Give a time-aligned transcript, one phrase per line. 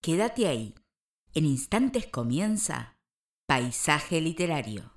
[0.00, 0.74] Quédate ahí.
[1.34, 2.96] En instantes comienza
[3.48, 4.92] Paisaje Literario.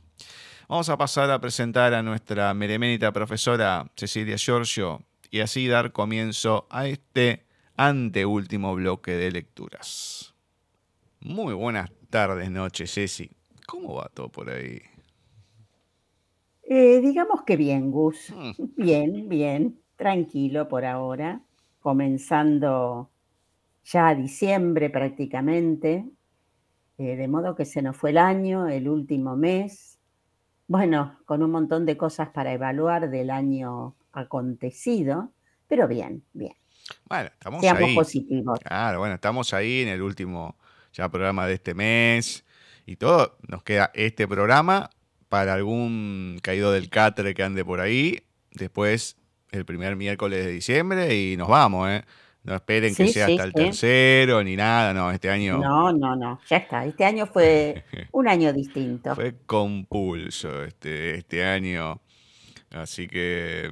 [0.69, 6.67] Vamos a pasar a presentar a nuestra mereménita profesora Cecilia Giorgio y así dar comienzo
[6.71, 7.45] a este
[7.77, 10.35] anteúltimo bloque de lecturas.
[11.21, 13.31] Muy buenas tardes, noches, Ceci.
[13.67, 14.81] ¿Cómo va todo por ahí?
[16.63, 18.33] Eh, digamos que bien, Gus.
[18.35, 18.51] Mm.
[18.77, 19.81] Bien, bien.
[19.97, 21.43] Tranquilo por ahora.
[21.81, 23.11] Comenzando
[23.85, 26.05] ya diciembre prácticamente.
[26.99, 29.99] Eh, de modo que se nos fue el año, el último mes.
[30.69, 35.33] Bueno, con un montón de cosas para evaluar del año acontecido,
[35.69, 36.55] pero bien, bien.
[37.09, 38.59] Bueno, estamos Seamos positivos.
[38.61, 40.57] Claro, bueno, estamos ahí en el último
[40.93, 42.45] ya programa de este mes
[42.87, 43.39] y todo.
[43.49, 44.91] Nos queda este programa
[45.29, 48.25] para algún caído del catre que ande por ahí.
[48.53, 49.17] Después
[49.53, 52.05] el primer miércoles de diciembre y nos vamos, ¿eh?
[52.43, 55.59] No esperen que sea hasta el tercero ni nada, no, este año.
[55.59, 56.87] No, no, no, ya está.
[56.87, 59.15] Este año fue un año distinto.
[59.15, 62.01] Fue compulso este, este año.
[62.71, 63.71] Así que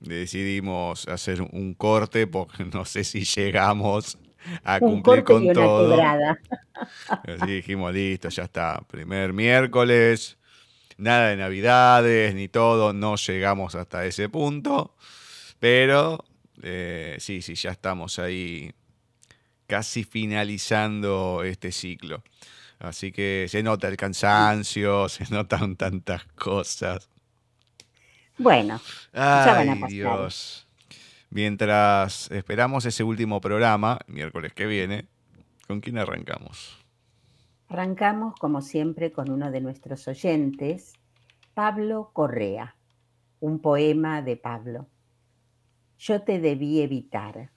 [0.00, 4.18] decidimos hacer un corte porque no sé si llegamos
[4.64, 5.96] a cumplir con todo.
[7.04, 8.80] Así dijimos, listo, ya está.
[8.88, 10.38] Primer miércoles,
[10.96, 14.94] nada de navidades ni todo, no llegamos hasta ese punto.
[15.58, 16.24] Pero
[16.62, 18.72] eh, sí, sí, ya estamos ahí
[19.66, 22.22] casi finalizando este ciclo.
[22.78, 27.08] Así que se nota el cansancio, se notan tantas cosas.
[28.38, 28.80] Bueno,
[29.14, 29.88] ya van a pasar.
[29.88, 30.66] Dios.
[31.30, 35.06] Mientras esperamos ese último programa, miércoles que viene,
[35.66, 36.78] ¿con quién arrancamos?
[37.68, 40.92] Arrancamos, como siempre, con uno de nuestros oyentes,
[41.54, 42.76] Pablo Correa,
[43.40, 44.86] un poema de Pablo.
[45.98, 47.50] Yo te debí evitar.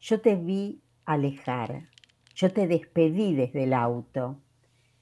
[0.00, 1.90] Yo te vi alejar.
[2.34, 4.40] Yo te despedí desde el auto.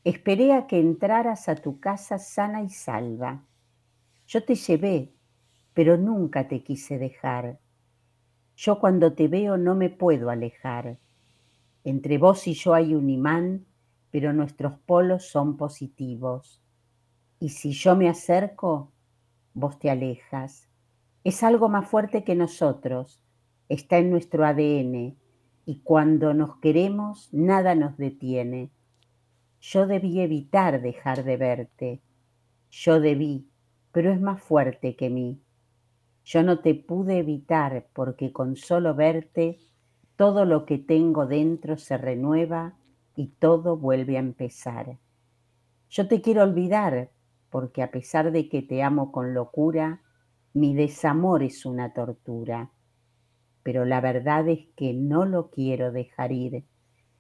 [0.03, 3.43] Esperé a que entraras a tu casa sana y salva
[4.27, 5.13] yo te llevé,
[5.73, 7.59] pero nunca te quise dejar.
[8.57, 10.99] Yo cuando te veo no me puedo alejar.
[11.83, 13.67] Entre vos y yo hay un imán,
[14.11, 16.63] pero nuestros polos son positivos.
[17.41, 18.93] Y si yo me acerco,
[19.53, 20.69] vos te alejas.
[21.25, 23.21] Es algo más fuerte que nosotros,
[23.69, 25.17] está en nuestro ADN,
[25.67, 28.71] y cuando nos queremos, nada nos detiene.
[29.61, 32.03] Yo debí evitar dejar de verte.
[32.71, 33.49] Yo debí,
[33.95, 35.41] pero es más fuerte que mí.
[36.25, 39.61] Yo no te pude evitar porque con solo verte
[40.17, 42.75] todo lo que tengo dentro se renueva
[43.15, 44.99] y todo vuelve a empezar.
[45.89, 47.13] Yo te quiero olvidar
[47.51, 50.03] porque a pesar de que te amo con locura,
[50.55, 52.73] mi desamor es una tortura.
[53.63, 56.65] Pero la verdad es que no lo quiero dejar ir.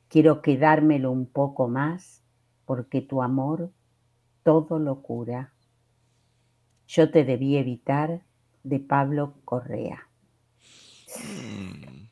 [0.08, 2.24] Quiero quedármelo un poco más
[2.64, 3.70] porque tu amor
[4.42, 5.53] todo lo cura.
[6.86, 8.20] Yo te debí evitar
[8.62, 10.08] de Pablo Correa.
[11.16, 12.06] Mm.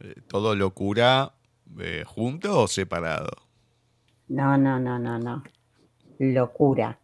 [0.00, 1.32] Eh, ¿Todo locura
[1.78, 3.30] eh, junto o separado?
[4.28, 5.42] No, no, no, no, no.
[6.18, 6.98] Locura,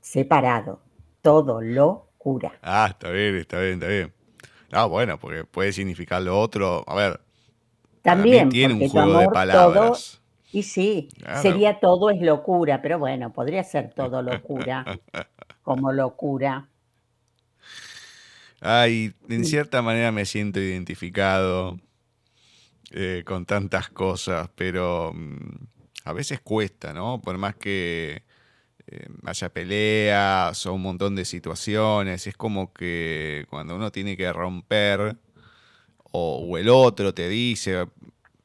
[0.00, 0.80] separado.
[1.22, 2.52] todo lo cura.
[2.62, 4.12] Ah, está bien, está bien, está bien.
[4.70, 6.84] Ah, bueno, porque puede significar lo otro.
[6.86, 7.20] A ver.
[8.02, 10.20] También tiene un juego de amor palabras.
[10.52, 11.42] Y sí, Claro.
[11.42, 14.84] sería todo es locura, pero bueno, podría ser todo locura,
[15.66, 16.68] como locura.
[18.60, 21.76] Ay, en cierta manera me siento identificado
[22.92, 25.66] eh, con tantas cosas, pero mm,
[26.04, 27.20] a veces cuesta, ¿no?
[27.20, 28.22] Por más que
[28.86, 34.32] eh, haya peleas o un montón de situaciones, es como que cuando uno tiene que
[34.32, 35.16] romper
[36.12, 37.88] o, o el otro te dice,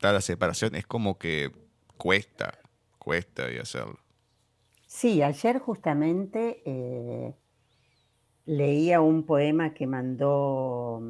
[0.01, 1.51] la separación, es como que
[1.97, 2.57] cuesta,
[2.97, 4.00] cuesta y hacerlo.
[4.97, 7.33] Sí, ayer justamente eh,
[8.45, 11.01] leía un poema que mandó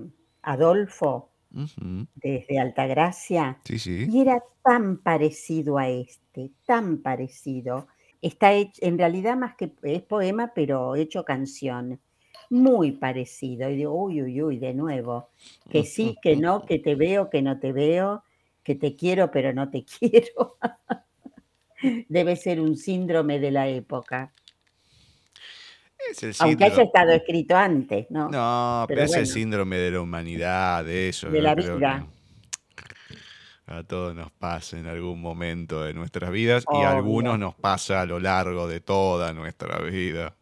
[0.41, 4.11] Adolfo Ujú, desde Altagracia Sí, sí.
[4.11, 7.87] y era tan parecido a este, tan parecido.
[8.21, 12.01] Está hecho, en realidad más que es poema, pero hecho canción.
[12.49, 13.69] Muy parecido.
[13.69, 15.29] Y digo, uy, uy, uy, de nuevo.
[15.69, 18.23] Que sí, que no, que te veo, que no te veo,
[18.63, 20.57] que te quiero, pero no te quiero.
[22.09, 24.33] Debe ser un síndrome de la época.
[26.09, 28.29] Es el Aunque haya estado escrito antes, ¿no?
[28.29, 31.29] No, pero, Pero es el síndrome de la humanidad, de eso.
[31.29, 32.07] De la vida.
[33.67, 38.01] a todos nos pasa en algún momento de nuestras vidas y a algunos nos pasa
[38.01, 40.35] a lo largo de toda nuestra vida.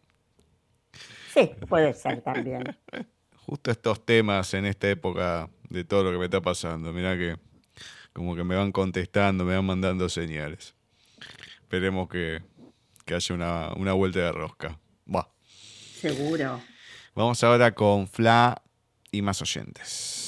[1.34, 2.64] Sí, puede ser también.
[3.46, 6.92] Justo estos temas en esta época de todo lo que me está pasando.
[6.94, 7.38] Mirá que
[8.14, 10.76] como que me van contestando, me van mandando señales.
[11.70, 12.42] Esperemos que,
[13.06, 14.80] que haya una, una vuelta de rosca.
[15.08, 15.30] Va.
[15.46, 16.60] Seguro.
[17.14, 18.60] Vamos ahora con Fla
[19.12, 20.19] y más oyentes.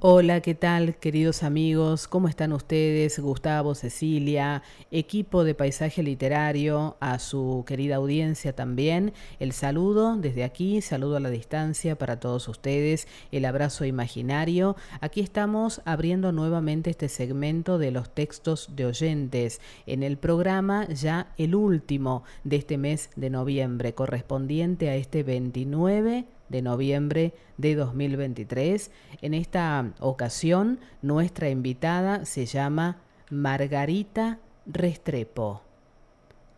[0.00, 2.08] Hola, ¿qué tal queridos amigos?
[2.08, 3.18] ¿Cómo están ustedes?
[3.18, 9.14] Gustavo, Cecilia, equipo de Paisaje Literario, a su querida audiencia también.
[9.40, 14.76] El saludo desde aquí, saludo a la distancia para todos ustedes, el abrazo imaginario.
[15.00, 21.32] Aquí estamos abriendo nuevamente este segmento de los textos de oyentes en el programa ya
[21.38, 28.90] el último de este mes de noviembre, correspondiente a este 29 de noviembre de 2023.
[29.22, 32.98] En esta ocasión, nuestra invitada se llama
[33.30, 35.62] Margarita Restrepo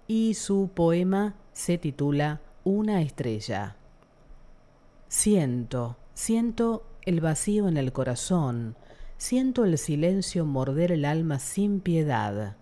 [0.07, 3.77] y su poema se titula Una estrella.
[5.09, 8.77] Siento, siento el vacío en el corazón,
[9.17, 12.57] siento el silencio morder el alma sin piedad.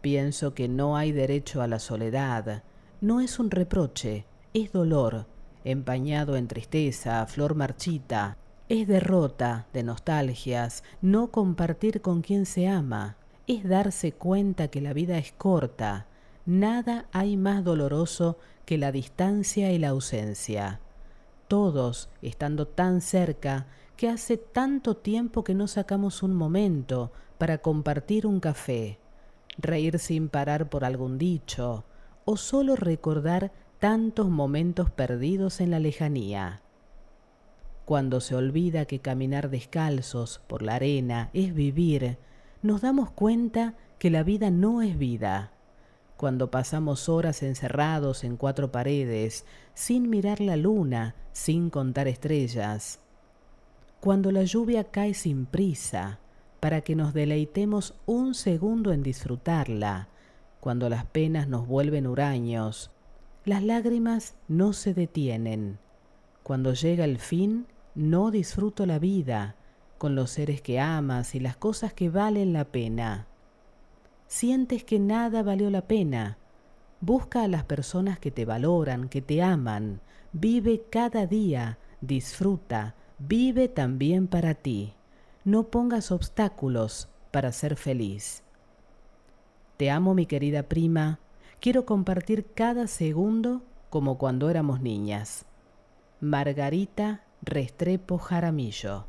[0.00, 2.62] Pienso que no hay derecho a la soledad,
[3.00, 5.26] no es un reproche, es dolor
[5.70, 8.38] empañado en tristeza, flor marchita.
[8.68, 13.16] Es derrota de nostalgias, no compartir con quien se ama.
[13.46, 16.06] Es darse cuenta que la vida es corta.
[16.46, 20.80] Nada hay más doloroso que la distancia y la ausencia.
[21.48, 23.66] Todos estando tan cerca
[23.96, 28.98] que hace tanto tiempo que no sacamos un momento para compartir un café,
[29.58, 31.84] reír sin parar por algún dicho,
[32.24, 36.62] o solo recordar tantos momentos perdidos en la lejanía.
[37.84, 42.18] Cuando se olvida que caminar descalzos por la arena es vivir,
[42.60, 45.52] nos damos cuenta que la vida no es vida.
[46.16, 52.98] Cuando pasamos horas encerrados en cuatro paredes, sin mirar la luna, sin contar estrellas.
[54.00, 56.18] Cuando la lluvia cae sin prisa,
[56.58, 60.08] para que nos deleitemos un segundo en disfrutarla.
[60.60, 62.90] Cuando las penas nos vuelven huraños,
[63.44, 65.78] las lágrimas no se detienen.
[66.42, 69.56] Cuando llega el fin, no disfruto la vida
[69.98, 73.26] con los seres que amas y las cosas que valen la pena.
[74.28, 76.38] Sientes que nada valió la pena.
[77.00, 80.00] Busca a las personas que te valoran, que te aman.
[80.32, 84.94] Vive cada día, disfruta, vive también para ti.
[85.44, 88.42] No pongas obstáculos para ser feliz.
[89.76, 91.20] Te amo, mi querida prima.
[91.60, 95.44] Quiero compartir cada segundo como cuando éramos niñas.
[96.20, 99.06] Margarita Restrepo Jaramillo.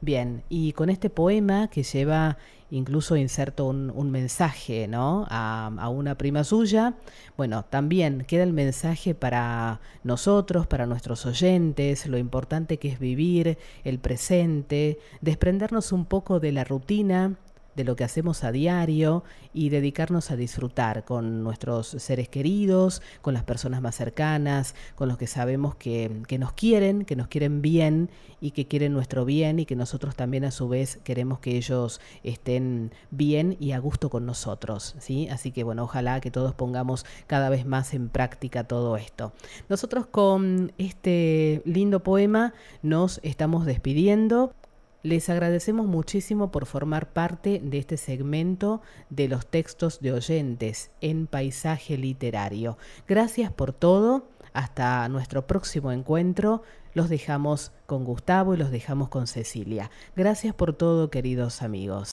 [0.00, 2.36] Bien, y con este poema que lleva
[2.72, 5.24] incluso inserto un, mensaje, ¿no?
[5.30, 6.94] A, una prima suya.
[7.36, 13.56] Bueno, también queda el mensaje para nosotros, para nuestros oyentes, lo importante que es vivir
[13.84, 17.36] el presente, desprendernos un poco de la rutina,
[17.74, 19.24] de lo que hacemos a diario
[19.54, 25.18] y dedicarnos a disfrutar con nuestros seres queridos, con las personas más cercanas, con los
[25.18, 28.10] que sabemos que, que, nos quieren, que nos quieren bien
[28.40, 32.00] y que quieren nuestro bien y que nosotros también a su vez queremos que ellos
[32.22, 34.94] estén bien y a gusto con nosotros.
[34.98, 35.28] ¿sí?
[35.28, 39.32] Así que bueno, ojalá que todos pongamos cada vez más en práctica todo esto.
[39.68, 44.54] Nosotros con este lindo poema nos estamos despidiendo.
[45.02, 51.26] Les agradecemos muchísimo por formar parte de este segmento de los textos de oyentes en
[51.26, 52.78] paisaje literario.
[53.08, 54.28] Gracias por todo.
[54.52, 56.62] Hasta nuestro próximo encuentro.
[56.94, 59.90] Los dejamos con Gustavo y los dejamos con Cecilia.
[60.14, 62.12] Gracias por todo, queridos amigos.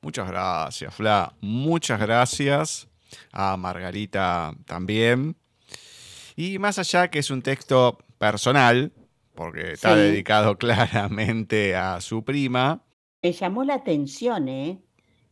[0.00, 1.34] Muchas gracias, Fla.
[1.40, 2.88] Muchas gracias
[3.32, 5.36] a Margarita también.
[6.36, 8.92] Y más allá que es un texto personal,
[9.38, 12.82] porque está dedicado claramente a su prima.
[13.22, 14.82] Me llamó la atención, ¿eh?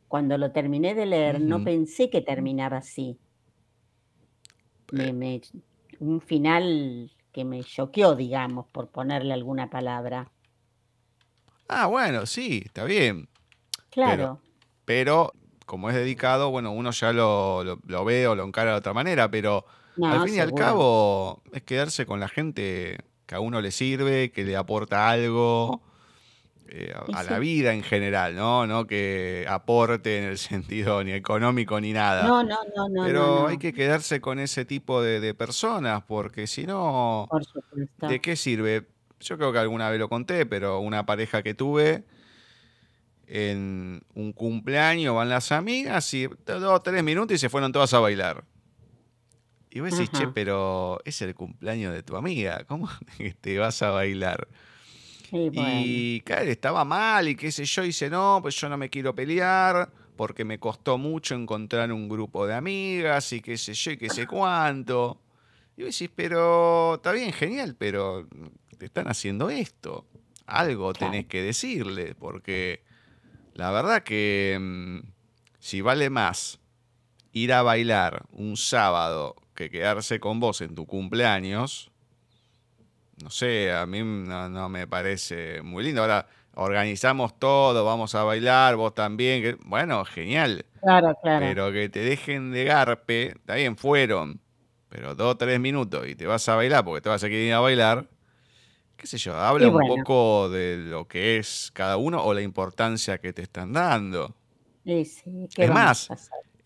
[0.07, 3.19] Cuando lo terminé de leer, no pensé que terminaba así.
[4.97, 5.41] Eh.
[5.99, 10.31] un final que me choqueó, digamos, por ponerle alguna palabra.
[11.67, 13.29] Ah, bueno, sí, está bien.
[13.91, 14.41] Claro.
[14.85, 15.33] Pero,
[15.67, 19.33] como es dedicado, bueno, uno ya lo, lo, ve o lo encara de otra manera,
[19.33, 19.67] pero
[20.01, 24.31] al fin y al cabo es quedarse con la gente que a uno le sirve,
[24.31, 25.83] que le aporta algo
[26.69, 28.67] eh, a, la vida en general, ¿no?
[28.67, 32.27] No que aporte en el sentido ni económico ni nada.
[32.27, 33.05] No, no, no, no.
[33.05, 37.29] Pero hay que quedarse con ese tipo de, personas, porque si no,
[38.09, 38.87] ¿de qué sirve?
[39.21, 42.05] Yo creo que alguna vez lo conté, pero una pareja que tuve
[43.29, 47.93] en un cumpleaños van las amigas y dos o tres minutos y se fueron todas
[47.95, 48.45] a bailar.
[49.77, 52.89] Y vos decís, che, pero es el cumpleaños de tu amiga, ¿cómo
[53.43, 54.49] te vas a bailar?
[55.31, 58.89] Y claro, estaba mal y qué sé yo, y dice, no, pues yo no me
[58.89, 63.91] quiero pelear porque me costó mucho encontrar un grupo de amigas y qué sé yo
[63.91, 65.21] y qué sé cuánto.
[65.77, 68.27] Y vos decís, pero está bien, genial, pero
[68.79, 70.07] te están haciendo esto.
[70.47, 72.83] Algo tenés que decirle, porque
[73.53, 75.01] la verdad que mm,
[75.59, 76.61] si vale más
[77.33, 81.91] ir a bailar un sábado que quedarse con vos en tu cumpleaños,
[83.23, 86.03] no sé, a mí no, me parece muy lindo.
[86.03, 89.59] Ahora organizamos todo, vamos a bailar, vos también.
[89.65, 90.67] bueno, genial.
[90.81, 91.47] Claro, claro.
[91.47, 94.41] Pero que te dejen de garpe, está bien, fueron,
[94.89, 97.47] pero dos o tres minutos y te vas a bailar porque te vas a querer
[97.47, 98.09] ir a bailar.
[98.97, 103.19] Qué sé yo, habla un poco de lo que es cada uno o la importancia
[103.19, 104.35] que te están dando.
[104.85, 105.49] Sí, sí.
[105.57, 106.09] es más,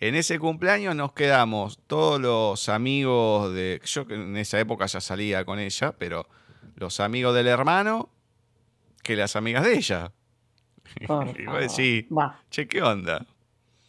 [0.01, 3.81] en ese cumpleaños nos quedamos todos los amigos de.
[3.85, 6.27] Yo en esa época ya salía con ella, pero
[6.77, 8.09] los amigos del hermano
[9.03, 10.13] que las amigas de ella.
[11.01, 12.07] y vos decís,
[12.51, 13.27] che, ¿qué onda?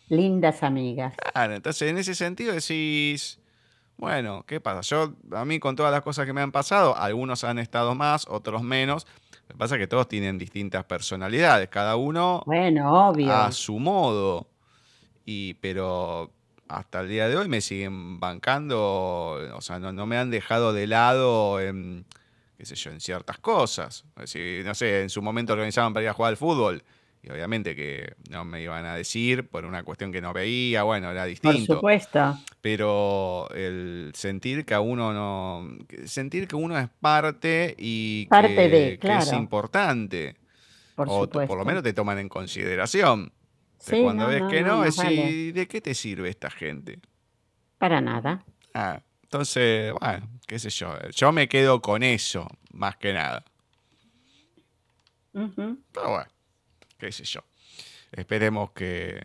[0.09, 1.15] Lindas amigas.
[1.33, 3.39] Claro, entonces en ese sentido decís,
[3.95, 4.81] bueno, ¿qué pasa?
[4.81, 8.27] Yo, a mí con todas las cosas que me han pasado, algunos han estado más,
[8.27, 9.07] otros menos.
[9.47, 13.33] Lo que pasa es que todos tienen distintas personalidades, cada uno bueno, obvio.
[13.33, 14.50] a su modo.
[15.31, 16.29] Y, pero
[16.67, 20.87] hasta el día de hoy me siguen bancando, o sea, no, me han dejado de
[20.87, 22.05] lado en,
[22.57, 24.03] qué sé yo, en ciertas cosas.
[24.17, 26.83] no sé, en su momento organizaban para ir a jugar al fútbol.
[27.23, 31.11] Y obviamente que no me iban a decir por una cuestión que no veía, bueno,
[31.11, 31.67] era distinto.
[31.67, 32.37] Por supuesto.
[32.61, 35.77] Pero el sentir que a uno no.
[36.05, 40.35] Sentir que uno es parte y que, es importante.
[40.95, 43.31] o por lo menos te toman en consideración
[43.89, 46.99] cuando ves que no, es ¿de qué te sirve esta gente?
[47.77, 48.43] Para nada.
[48.73, 50.93] Ah, entonces, bueno, qué sé yo.
[51.11, 53.43] Yo me quedo con eso, más que nada.
[55.31, 56.27] Pero bueno,
[56.97, 57.41] qué sé yo.
[58.11, 59.21] Esperemos que,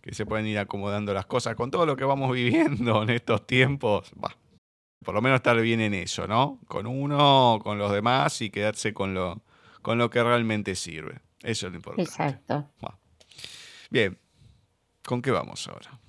[0.00, 3.46] que se puedan ir acomodando las cosas con todo lo que vamos viviendo en estos
[3.46, 4.10] tiempos.
[5.04, 6.60] por lo menos estar bien en eso, ¿no?
[6.66, 9.42] Con uno, con los demás y quedarse con lo,
[9.80, 11.20] con lo que realmente sirve.
[11.42, 12.10] Eso es lo importante.
[12.10, 12.68] Exacto.
[13.94, 14.18] Bien,
[15.06, 16.00] ¿con qué vamos ahora?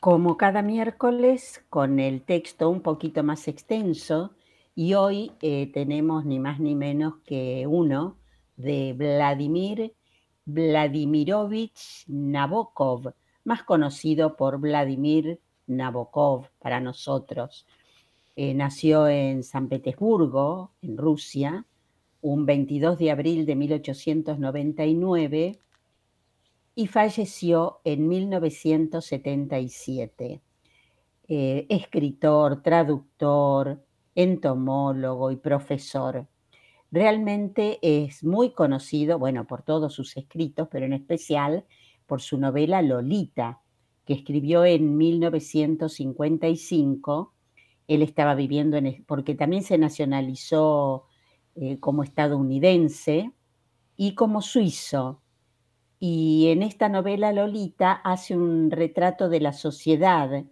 [0.00, 4.30] Como cada miércoles, con el texto un poquito más extenso,
[4.74, 8.16] y hoy eh, tenemos ni más ni menos que uno
[8.56, 9.92] de Vladimir
[10.46, 13.12] Vladimirovich Nabokov,
[13.44, 17.66] más conocido por Vladimir Nabokov para nosotros.
[18.36, 21.66] Eh, nació en San Petersburgo, en Rusia,
[22.22, 25.60] un 22 de abril de 1899
[26.76, 30.40] y falleció en 1977.
[31.28, 36.28] escritor, traductor, entomólogo y profesor.
[36.92, 41.64] Realmente es muy conocido, bueno, por todos sus escritos, pero en especial
[42.06, 43.60] por su novela Lolita,
[44.04, 47.34] que escribió en 1955.
[47.88, 51.06] Él estaba viviendo en, porque también se nacionalizó
[51.56, 53.32] eh, como estadounidense
[53.96, 55.22] y como suizo.
[55.98, 60.44] Y en esta novela Lolita hace un retrato de la sociedad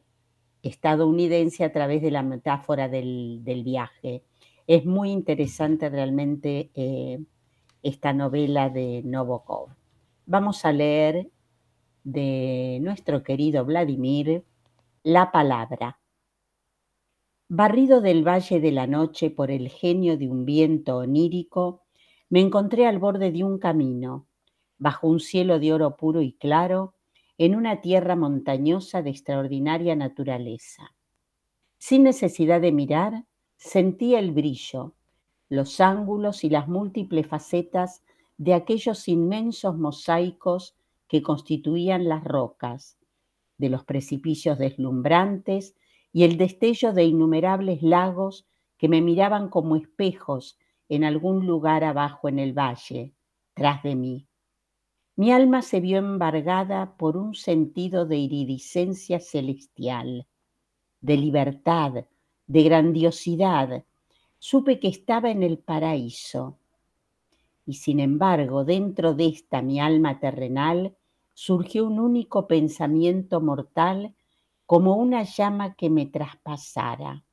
[0.62, 4.24] estadounidense a través de la metáfora del, viaje.
[4.66, 7.22] Es muy interesante realmente eh,
[7.82, 9.68] esta novela de Novokov.
[10.24, 11.30] Vamos a leer
[12.02, 14.44] de nuestro querido Vladimir
[15.02, 15.98] La palabra.
[17.48, 21.82] Barrido del valle de la noche por el genio de un viento onírico,
[22.30, 24.26] me encontré al borde de un camino,
[24.84, 26.92] bajo un cielo de oro puro y claro,
[27.38, 30.94] en una tierra montañosa de extraordinaria naturaleza.
[31.78, 33.24] Sin necesidad de mirar,
[33.56, 34.92] sentía el brillo,
[35.48, 38.02] los ángulos y las múltiples facetas
[38.36, 40.76] de aquellos inmensos mosaicos
[41.08, 42.98] que constituían las rocas,
[43.56, 45.76] de los precipicios deslumbrantes
[46.12, 50.58] y el destello de innumerables lagos que me miraban como espejos
[50.90, 53.14] en algún lugar abajo en el valle,
[53.54, 54.28] tras de mí.
[55.16, 60.26] Mi alma se vio embargada por un sentido de iridiscencia celestial,
[61.00, 62.06] de libertad,
[62.48, 63.84] de grandiosidad.
[64.40, 66.58] Supe que estaba en el paraíso.
[67.64, 70.96] Y sin embargo, dentro de esta mi alma terrenal,
[71.32, 74.16] surgió un único pensamiento mortal
[74.66, 77.24] como una llama que me traspasara.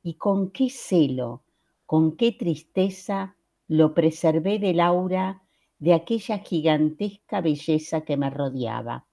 [0.00, 1.42] Y con qué celo,
[1.86, 3.34] con qué tristeza
[3.66, 5.42] lo preservé del aura
[5.78, 9.06] de aquella gigantesca belleza que me rodeaba.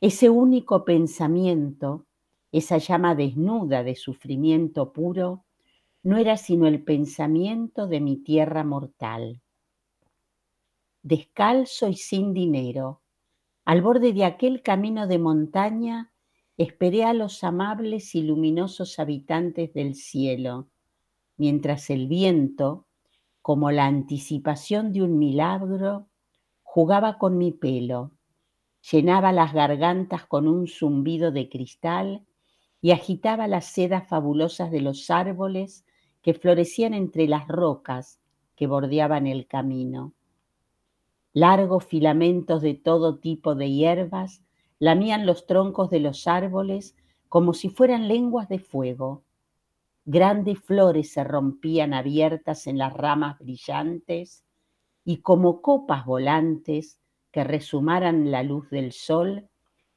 [0.00, 2.06] Ese único pensamiento,
[2.52, 5.44] esa llama desnuda de sufrimiento puro,
[6.02, 9.40] no era sino el pensamiento de mi tierra mortal.
[11.02, 13.00] Descalzo y sin dinero,
[13.64, 16.12] al borde de aquel camino de montaña,
[16.56, 20.68] esperé a los amables y luminosos habitantes del cielo,
[21.36, 22.85] mientras el viento,
[23.46, 26.08] como la anticipación de un milagro,
[26.64, 28.10] jugaba con mi pelo,
[28.90, 32.26] llenaba las gargantas con un zumbido de cristal
[32.80, 35.86] y agitaba las sedas fabulosas de los árboles
[36.22, 38.18] que florecían entre las rocas
[38.56, 40.12] que bordeaban el camino.
[41.32, 44.42] Largos filamentos de todo tipo de hierbas
[44.80, 46.96] lamían los troncos de los árboles
[47.28, 49.22] como si fueran lenguas de fuego
[50.08, 54.44] Grandes flores se rompían abiertas en las ramas brillantes
[55.04, 57.00] y como copas volantes
[57.32, 59.48] que resumaran la luz del sol,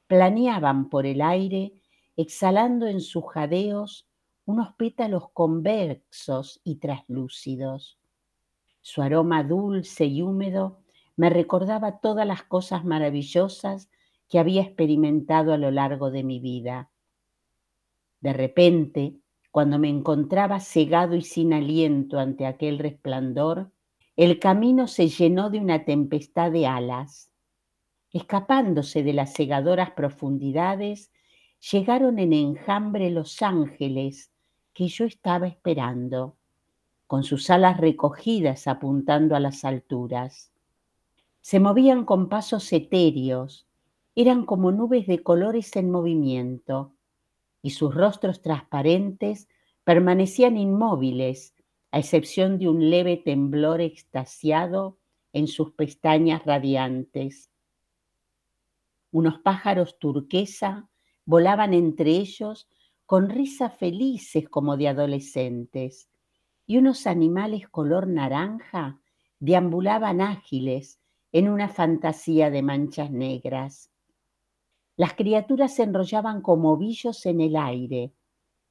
[0.08, 1.74] planeaban por el aire,
[2.16, 4.08] exhalando en sus jadeos
[4.46, 8.00] unos pétalos convexos y traslúcidos.
[8.80, 10.80] Su aroma dulce y húmedo
[11.14, 13.88] me recordaba todas las cosas maravillosas
[14.28, 16.90] que había experimentado a lo largo de mi vida.
[18.20, 19.19] De repente,
[19.50, 23.70] cuando me encontraba cegado y sin aliento ante aquel resplandor,
[24.16, 27.30] el camino se llenó de una tempestad de alas.
[28.12, 31.10] Escapándose de las cegadoras profundidades,
[31.72, 34.30] llegaron en enjambre los ángeles
[34.72, 36.36] que yo estaba esperando,
[37.06, 40.52] con sus alas recogidas apuntando a las alturas.
[41.40, 43.66] Se movían con pasos etéreos,
[44.14, 46.92] eran como nubes de colores en movimiento
[47.62, 49.48] y sus rostros transparentes
[49.84, 51.54] permanecían inmóviles,
[51.92, 54.98] a excepción de un leve temblor extasiado
[55.32, 57.50] en sus pestañas radiantes.
[59.10, 60.88] Unos pájaros turquesa
[61.24, 62.68] volaban entre ellos
[63.06, 66.08] con risas felices como de adolescentes,
[66.66, 69.00] y unos animales color naranja
[69.40, 71.00] deambulaban ágiles
[71.32, 73.89] en una fantasía de manchas negras.
[75.00, 78.12] Las criaturas se enrollaban como ovillos en el aire,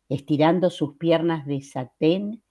[0.10, 2.44] estirando sus piernas de satén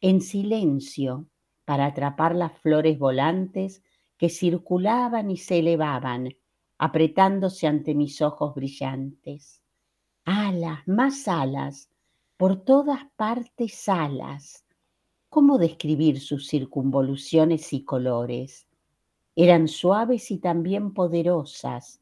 [0.00, 1.26] en silencio
[1.66, 3.82] para atrapar las flores volantes
[4.16, 6.30] que circulaban y se elevaban,
[6.78, 9.62] apretándose ante mis ojos brillantes.
[10.24, 11.90] Alas, más alas,
[12.38, 14.64] por todas partes alas.
[15.28, 18.66] ¿Cómo describir sus circunvoluciones y colores?
[19.36, 22.00] Eran suaves y también poderosas,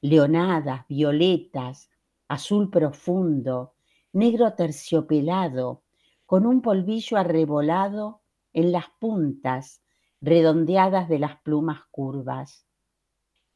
[0.00, 1.90] leonadas, violetas,
[2.28, 3.74] azul profundo,
[4.12, 5.82] negro terciopelado,
[6.26, 9.82] con un polvillo arrebolado en las puntas
[10.20, 12.66] redondeadas de las plumas curvas.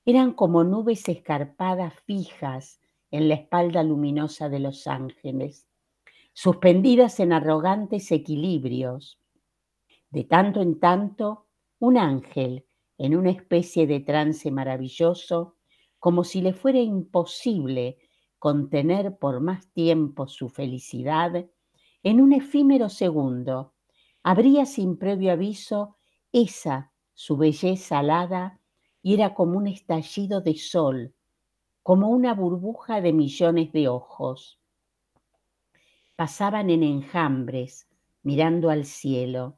[0.04, 5.66] Eran como nubes escarpadas fijas en la espalda luminosa de los ángeles,
[6.32, 9.18] suspendidas en arrogantes equilibrios,
[10.10, 11.46] De tanto en tanto,
[11.78, 12.66] un ángel,
[12.98, 15.56] en una especie de trance maravilloso,
[16.02, 17.96] como si le fuera imposible
[18.40, 21.46] contener por más tiempo su felicidad,
[22.02, 23.74] en un efímero segundo,
[24.24, 25.94] abría sin previo aviso
[26.32, 28.58] esa su belleza alada
[29.00, 31.14] y era como un estallido de sol,
[31.84, 34.58] como una burbuja de millones de ojos.
[36.16, 37.86] Pasaban en enjambres,
[38.24, 39.56] mirando al cielo.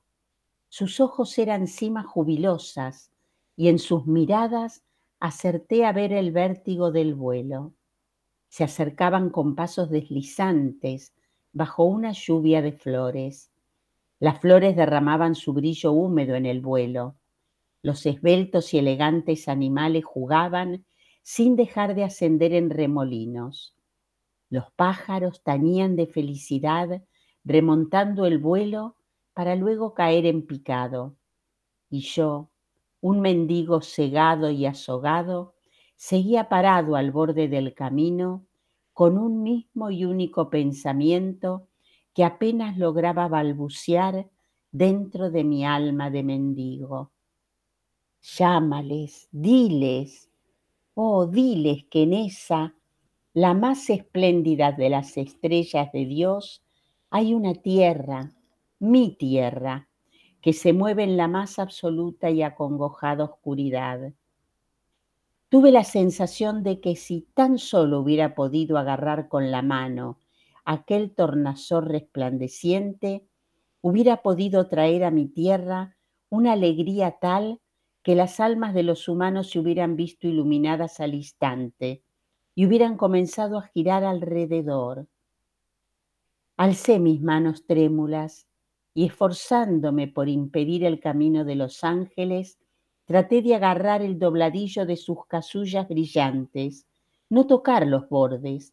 [0.69, 3.11] Sus ojos eran cimas jubilosas
[3.57, 4.85] y en sus miradas
[5.20, 7.74] acerté a ver el vértigo del vuelo.
[8.48, 11.14] Se acercaban con pasos deslizantes
[11.53, 13.50] bajo una lluvia de flores.
[14.20, 17.16] Las flores derramaban su brillo húmedo en el vuelo.
[17.83, 20.87] Los esbeltos y elegantes animales jugaban
[21.22, 23.77] sin dejar de ascender en remolinos.
[24.50, 27.03] Los pájaros tañían de felicidad
[27.44, 28.96] remontando el vuelo
[29.33, 31.16] para luego caer en picado.
[31.90, 32.50] Y yo,
[33.05, 35.53] un mendigo cegado y azogado,
[35.95, 38.47] seguía parado al borde del camino
[38.95, 41.69] con un mismo y único pensamiento
[42.14, 44.31] que apenas lograba balbucear
[44.73, 47.12] dentro de mi alma de mendigo.
[48.23, 50.31] Llámales, diles,
[50.95, 52.75] oh, diles que en esa,
[53.35, 56.64] la más espléndida de las estrellas de Dios,
[57.11, 58.33] hay una tierra,
[58.79, 59.90] mi tierra,
[60.45, 64.13] que se mueve en la más absoluta y acongojada oscuridad.
[65.49, 70.19] Tuve la sensación de que si tan solo hubiera podido agarrar con la mano
[70.67, 73.27] aquel tornasol resplandeciente,
[73.81, 75.97] hubiera podido traer a mi tierra
[76.29, 77.63] una alegría tal
[78.03, 82.03] que las almas de los humanos se hubieran visto iluminadas al instante
[82.55, 85.09] y hubieran comenzado a girar alrededor.
[86.59, 88.47] Alcé mis manos trémulas
[88.95, 92.59] y esforzándome por impedir el camino de los ángeles,
[93.05, 96.87] traté de agarrar el dobladillo de sus casullas brillantes,
[97.29, 98.73] no tocar los bordes,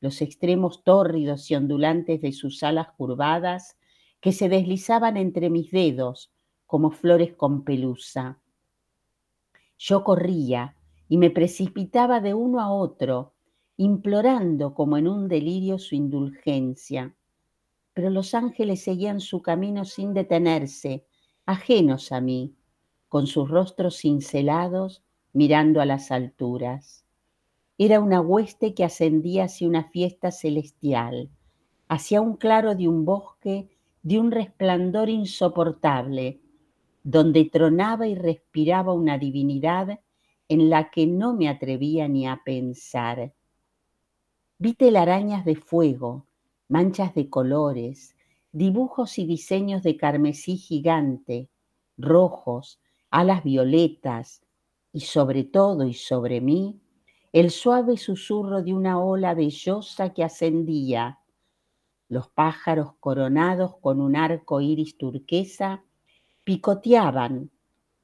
[0.00, 3.76] los extremos tórridos y ondulantes de sus alas curvadas
[4.20, 6.32] que se deslizaban entre mis dedos
[6.66, 8.38] como flores con pelusa.
[9.78, 10.76] Yo corría
[11.08, 13.32] y me precipitaba de uno a otro,
[13.76, 17.14] implorando como en un delirio su indulgencia.
[17.92, 21.04] Pero los ángeles seguían su camino sin detenerse,
[21.46, 22.54] ajenos a mí,
[23.08, 27.04] con sus rostros cincelados, mirando a las alturas.
[27.78, 31.30] Era una hueste que ascendía hacia una fiesta celestial,
[31.88, 33.68] hacia un claro de un bosque
[34.02, 36.40] de un resplandor insoportable,
[37.02, 40.00] donde tronaba y respiraba una divinidad
[40.48, 43.32] en la que no me atrevía ni a pensar.
[44.58, 46.26] Vi telarañas de fuego,
[46.70, 48.16] manchas de colores,
[48.52, 51.50] dibujos y diseños de carmesí gigante,
[51.98, 52.80] rojos,
[53.10, 54.42] alas violetas
[54.92, 56.80] y sobre todo y sobre mí,
[57.32, 61.18] el suave susurro de una ola bellosa que ascendía,
[62.08, 65.82] los pájaros coronados con un arco iris turquesa
[66.44, 67.50] picoteaban,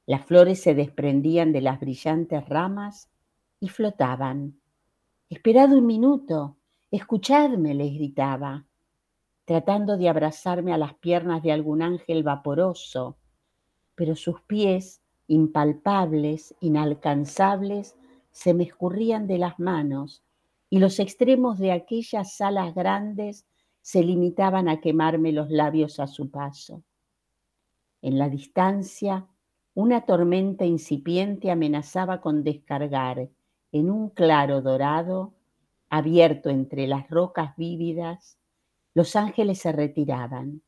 [0.05, 3.09] las flores se desprendían de las brillantes ramas
[3.61, 4.59] y flotaban.
[5.29, 6.56] Esperad un minuto,
[6.91, 8.65] escuchadme, les gritaba,
[9.45, 13.17] tratando de abrazarme a las piernas de algún ángel vaporoso,
[13.95, 17.95] pero sus pies, impalpables, inalcanzables,
[18.31, 20.23] se me escurrían de las manos
[20.69, 23.45] y los extremos de aquellas alas grandes
[23.81, 26.83] se limitaban a quemarme los labios a su paso.
[28.01, 29.27] En la distancia,
[29.73, 33.29] una tormenta incipiente amenazaba con descargar
[33.71, 35.33] en un claro dorado,
[35.89, 38.37] abierto entre las rocas vívidas,
[38.93, 40.61] los ángeles se retiraban.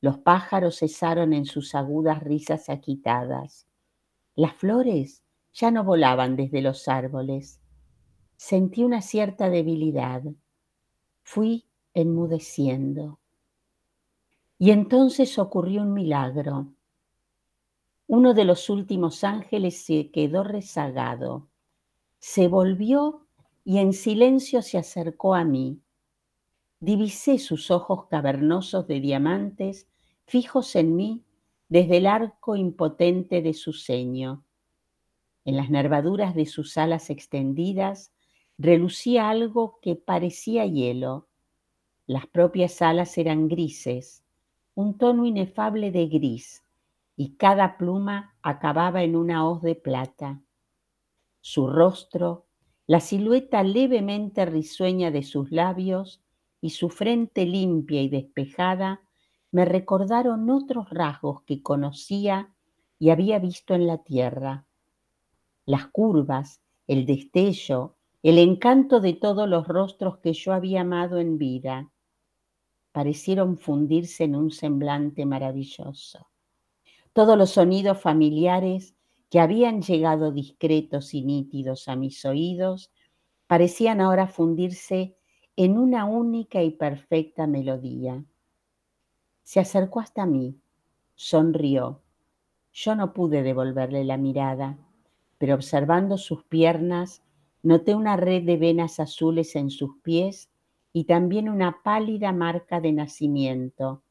[0.00, 3.66] Los pájaros cesaron en sus agudas risas aquitadas.
[4.36, 7.60] Las flores ya no volaban desde los árboles.
[8.36, 10.22] Sentí una cierta debilidad.
[11.22, 13.18] Fui enmudeciendo.
[14.58, 16.72] Y entonces ocurrió un milagro.
[18.06, 21.48] Uno de los últimos ángeles se quedó rezagado,
[22.18, 23.27] se volvió
[23.64, 25.80] y en silencio se acercó a mí.
[26.80, 29.88] Divisé sus ojos cavernosos de diamantes
[30.26, 31.24] fijos en mí
[31.68, 34.44] desde el arco impotente de su ceño.
[35.44, 38.12] En las nervaduras de sus alas extendidas
[38.58, 41.28] relucía algo que parecía hielo.
[42.06, 44.24] Las propias alas eran grises,
[44.74, 46.64] un tono inefable de gris,
[47.16, 50.40] y cada pluma acababa en una hoz de plata.
[51.40, 52.47] Su rostro,
[52.88, 56.22] la silueta levemente risueña de sus labios
[56.62, 59.02] y su frente limpia y despejada
[59.52, 62.54] me recordaron otros rasgos que conocía
[62.98, 64.66] y había visto en la tierra.
[65.66, 71.36] Las curvas, el destello, el encanto de todos los rostros que yo había amado en
[71.36, 71.90] vida,
[72.92, 76.30] parecieron fundirse en un semblante maravilloso.
[77.12, 78.94] Todos los sonidos familiares
[79.30, 82.90] que habían llegado discretos y nítidos a mis oídos
[83.46, 85.16] parecían ahora fundirse
[85.56, 88.24] en una única y perfecta melodía.
[89.42, 90.56] Se acercó hasta mí,
[91.14, 92.02] sonrió.
[92.72, 94.78] Yo no pude devolverle la mirada,
[95.38, 97.22] pero observando sus piernas,
[97.62, 100.48] noté una red de venas azules en sus pies
[100.92, 104.02] y también una pálida marca de nacimiento,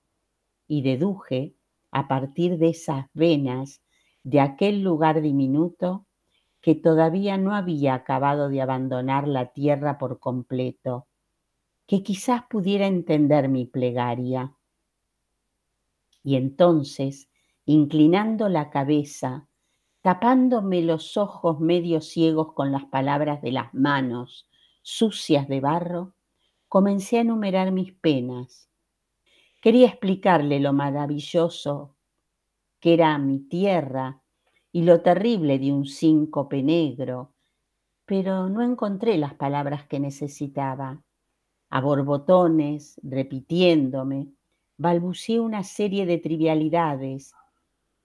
[0.68, 1.56] y deduje,
[1.92, 3.82] a partir de esas venas,
[4.28, 6.06] de aquel lugar diminuto,
[6.60, 11.08] que todavía no había acabado de abandonar la tierra por completo,
[11.86, 14.54] que quizás pudiera entender mi plegaria
[16.26, 17.30] y entonces,
[17.66, 19.48] inclinando la cabeza,
[20.02, 24.50] tapándome los ojos medio ciegos con las palabras de las manos
[24.82, 26.16] sucias de barro,
[26.68, 28.70] comencé a enumerar mis penas.
[29.62, 31.97] Quería explicarle lo maravilloso
[32.80, 34.22] que era mi tierra
[34.72, 37.34] y lo terrible de un síncope negro,
[38.06, 41.04] pero no encontré las palabras que necesitaba.
[41.70, 44.30] A borbotones, repitiéndome,
[44.78, 47.34] balbuceé una serie de trivialidades.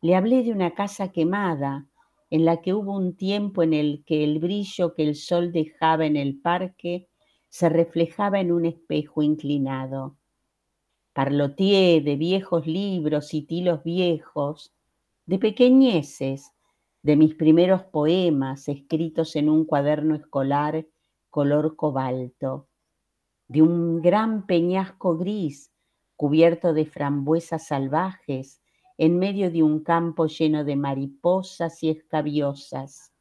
[0.00, 1.86] Le hablé de una casa quemada,
[2.30, 6.06] en la que hubo un tiempo en el que el brillo que el sol dejaba
[6.06, 7.08] en el parque
[7.50, 10.16] se reflejaba en un espejo inclinado.
[11.12, 14.72] Parloteé de viejos libros y tilos viejos,
[15.26, 16.52] de pequeñeces,
[17.02, 20.86] de mis primeros poemas escritos en un cuaderno escolar
[21.28, 22.68] color cobalto,
[23.48, 25.72] de un gran peñasco gris
[26.16, 28.62] cubierto de frambuesas salvajes,
[28.96, 33.12] en medio de un campo lleno de mariposas y escabiosas.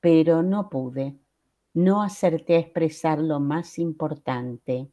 [0.00, 1.16] Pero no pude,
[1.72, 4.90] no acerté a expresar lo más importante.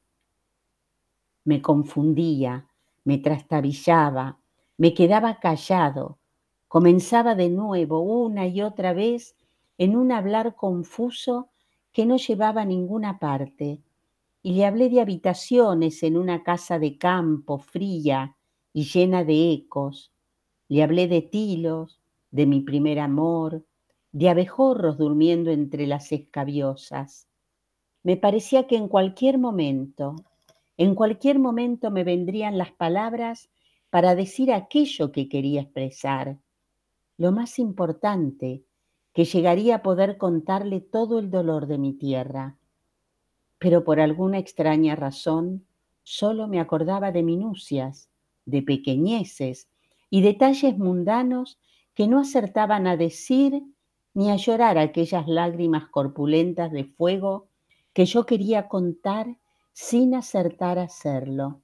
[1.45, 2.67] Me confundía,
[3.04, 4.39] me trastabillaba,
[4.78, 6.19] me quedaba callado,
[6.67, 9.36] comenzaba de nuevo una y otra vez
[9.78, 11.49] en un hablar confuso
[11.91, 13.82] que no llevaba a ninguna parte,
[14.41, 18.36] y le hablé de habitaciones en una casa de campo fría
[18.73, 20.13] y llena de ecos.
[20.67, 21.99] Le hablé de tilos,
[22.32, 23.65] de mi primer amor,
[24.12, 27.28] de abejorros durmiendo entre las escabiosas.
[28.04, 30.15] Me parecía que en cualquier momento,
[30.79, 33.51] en cualquier momento me vendrían las palabras
[33.91, 36.39] para decir aquello que quería expresar.
[37.17, 38.63] Lo más importante,
[39.13, 42.59] que llegaría a poder contarle todo el dolor de mi tierra
[43.59, 45.65] pero por alguna extraña razón
[46.03, 48.09] solo me acordaba de minucias,
[48.45, 49.69] de pequeñeces
[50.09, 51.59] y detalles mundanos
[51.93, 53.61] que no acertaban a decir
[54.13, 57.49] ni a llorar aquellas lágrimas corpulentas de fuego
[57.93, 59.37] que yo quería contar
[59.73, 61.62] sin acertar a hacerlo.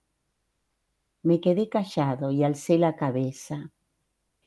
[1.23, 3.71] Me quedé callado y alcé la cabeza.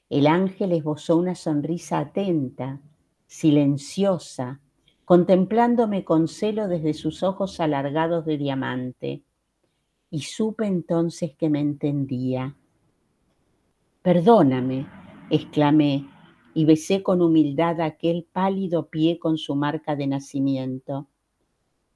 [0.08, 2.80] El ángel esbozó una sonrisa atenta,
[3.26, 4.60] silenciosa,
[5.04, 9.22] contemplándome con celo desde sus ojos alargados de diamante,
[10.10, 12.56] y supe entonces que me entendía.
[14.02, 14.86] Perdóname,
[15.30, 16.08] exclamé,
[16.54, 21.08] y besé con humildad aquel pálido pie con su marca de nacimiento.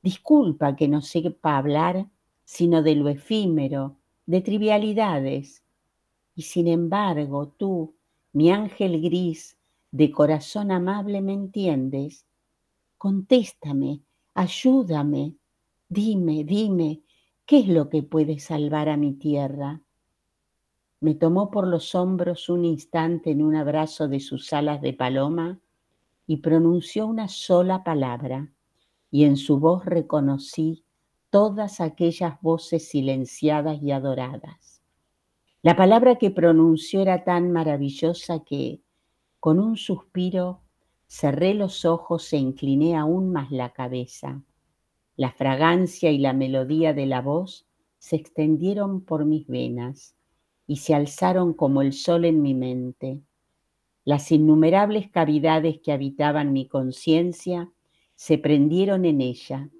[0.02, 2.06] Disculpa que no sepa hablar
[2.44, 5.62] sino de lo efímero, de trivialidades.
[6.34, 7.94] Y sin embargo, tú,
[8.32, 9.56] mi ángel gris,
[9.90, 12.26] de corazón amable, me entiendes
[12.98, 14.00] Contéstame,
[14.34, 15.34] ayúdame,
[15.88, 17.02] dime, dime,
[17.44, 19.80] ¿qué es lo que puede salvar a mi tierra?
[21.00, 25.58] Me tomó por los hombros un instante en un abrazo de sus alas de paloma
[26.28, 28.52] y pronunció una sola palabra,
[29.12, 30.82] y en su voz reconocí
[31.30, 34.82] todas aquellas voces silenciadas y adoradas.
[35.62, 38.80] La palabra que pronunció era tan maravillosa que,
[39.38, 40.62] con un suspiro,
[41.14, 44.42] Cerré los ojos e incliné aún más la cabeza.
[45.14, 47.66] La fragancia y la melodía de la voz
[47.98, 50.16] se extendieron por mis venas
[50.66, 53.20] y se alzaron como el sol en mi mente.
[54.06, 57.70] Las innumerables cavidades que habitaban mi conciencia
[58.14, 59.70] se prendieron en ella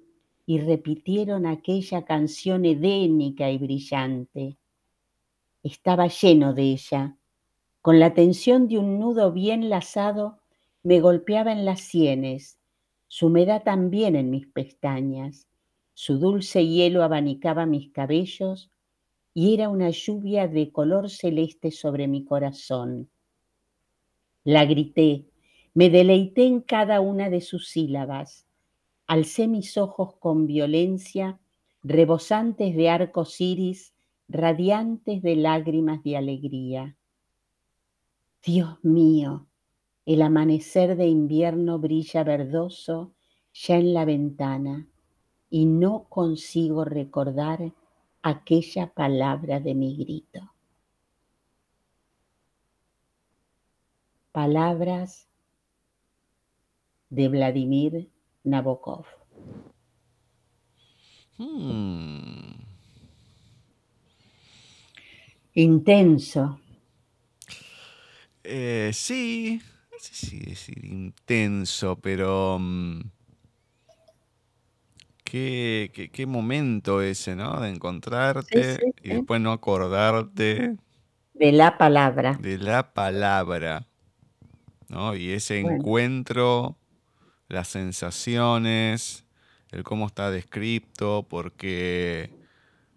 [0.45, 4.57] y repitieron aquella canción edénica y brillante.
[5.63, 7.17] Estaba lleno de ella,
[7.81, 10.39] con la tensión de un nudo bien lazado
[10.83, 12.59] me golpeaba en las sienes,
[13.07, 15.47] su humedad también en mis pestañas,
[15.93, 18.71] su dulce hielo abanicaba mis cabellos
[19.33, 23.09] y era una lluvia de color celeste sobre mi corazón.
[24.43, 25.25] La grité,
[25.73, 28.45] me deleité en cada una de sus sílabas,
[29.07, 31.39] alcé mis ojos con violencia,
[31.81, 33.93] rebosantes de arcos iris,
[34.27, 36.97] radiantes de lágrimas de alegría.
[38.45, 39.47] Dios mío,
[40.05, 43.13] el amanecer de invierno brilla verdoso
[43.53, 44.87] ya en la ventana
[45.49, 47.73] y no consigo recordar
[48.21, 50.51] aquella palabra de mi grito.
[54.31, 55.27] Palabras
[57.13, 58.09] de Vladimir
[58.43, 59.05] Nabokov.
[61.37, 62.53] Hmm.
[65.53, 66.59] Intenso.
[68.43, 72.57] Eh, sí, no sé si decir intenso, pero...
[72.59, 73.01] Mm,
[75.23, 77.61] qué, momento ese, ¿no?
[77.61, 80.77] De encontrarte y después no acordarte.
[81.33, 82.37] De la palabra.
[82.41, 83.87] De la palabra.
[84.89, 85.15] ¿no?
[85.15, 86.77] Y ese encuentro,
[87.53, 89.25] las sensaciones,
[89.71, 92.31] el cómo está descrito, porque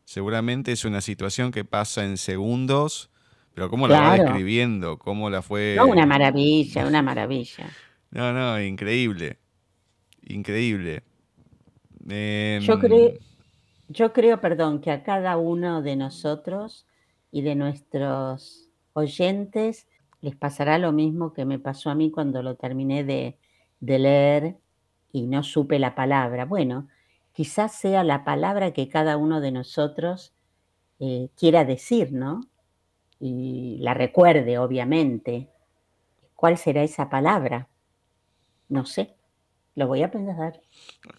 [0.04, 3.10] seguramente es una situación que pasa en segundos,
[3.54, 5.74] pero cómo la va describiendo, cómo la fue...
[5.76, 7.70] No, una maravilla, una maravilla.
[8.10, 9.38] No, no, increíble.
[10.22, 11.02] Increíble.
[12.00, 13.18] Yo creo, em,
[13.88, 16.86] yo creo, perdón, que a cada uno de nosotros
[17.30, 19.86] y de nuestros oyentes
[20.20, 23.38] les pasará lo mismo que me pasó a mí cuando lo terminé de,
[23.80, 24.56] leer
[25.12, 26.44] y no supe la palabra.
[26.44, 26.88] Bueno,
[27.32, 30.34] quizás sea la palabra que cada uno de nosotros
[30.98, 32.40] eh, quiera decir, ¿no?
[33.18, 35.48] Y la recuerde, obviamente.
[36.34, 37.68] ¿Cuál será esa palabra?
[38.68, 39.14] No sé.
[39.74, 40.60] Lo voy a pensar.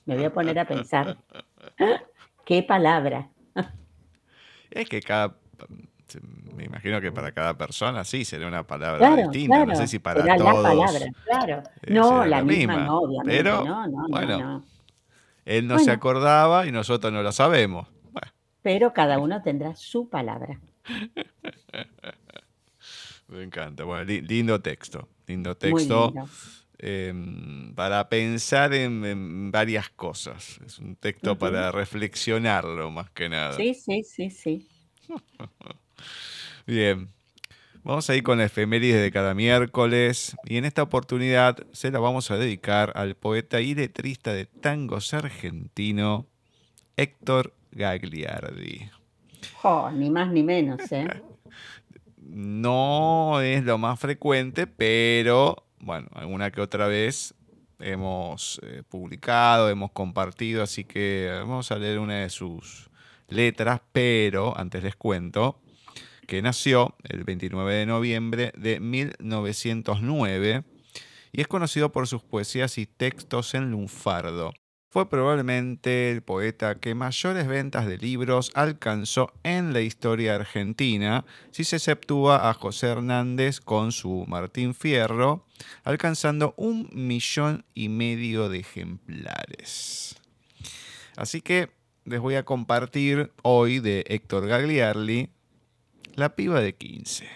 [0.05, 1.17] Me voy a poner a pensar.
[2.45, 3.29] ¿Qué palabra?
[4.71, 5.37] Es que cada.
[6.55, 9.65] Me imagino que para cada persona sí sería una palabra distinta.
[9.65, 10.63] No sé si para todos.
[10.63, 11.63] La palabra, claro.
[11.81, 13.37] Eh, no, la, misma, no, obviamente.
[13.37, 14.63] Pero, no, no, bueno,
[15.45, 17.87] él no se acordaba y nosotros no lo sabemos.
[18.61, 20.59] Pero cada uno tendrá su palabra.
[23.27, 23.83] Me encanta.
[23.83, 25.07] Bueno, lindo texto.
[25.25, 26.13] Lindo texto.
[26.79, 30.59] Em, para pensar en, varias cosas.
[30.65, 33.53] Es un texto para reflexionarlo más que nada.
[33.53, 34.67] Sí, sí, sí, sí.
[36.65, 37.09] Bien.
[37.87, 41.99] Vamos a ir con la efemérides de cada miércoles y en esta oportunidad se la
[41.99, 46.25] vamos a dedicar al poeta y letrista de tangos argentino
[46.97, 48.89] Héctor Gagliardi.
[49.93, 51.07] ni más ni menos, ¿eh?
[52.27, 57.35] no es lo más frecuente, pero bueno, alguna que otra vez
[57.79, 62.89] hemos eh, publicado, hemos compartido, así que vamos a leer una de sus
[63.29, 65.61] letras, pero antes les cuento
[66.27, 70.63] que nació el 29 de noviembre de 1909
[71.31, 74.53] y es conocido por sus poesías y textos en lunfardo.
[74.89, 81.65] Fue probablemente el poeta que mayores ventas de libros alcanzó en la historia argentina, si
[81.65, 85.45] se exceptúa a José Hernández con su Martín Fierro,
[85.83, 90.15] alcanzando un millón y medio de ejemplares.
[91.17, 91.69] Así que
[92.05, 95.29] les voy a compartir hoy de Héctor Gagliardi,
[96.17, 97.29] La piba de 15.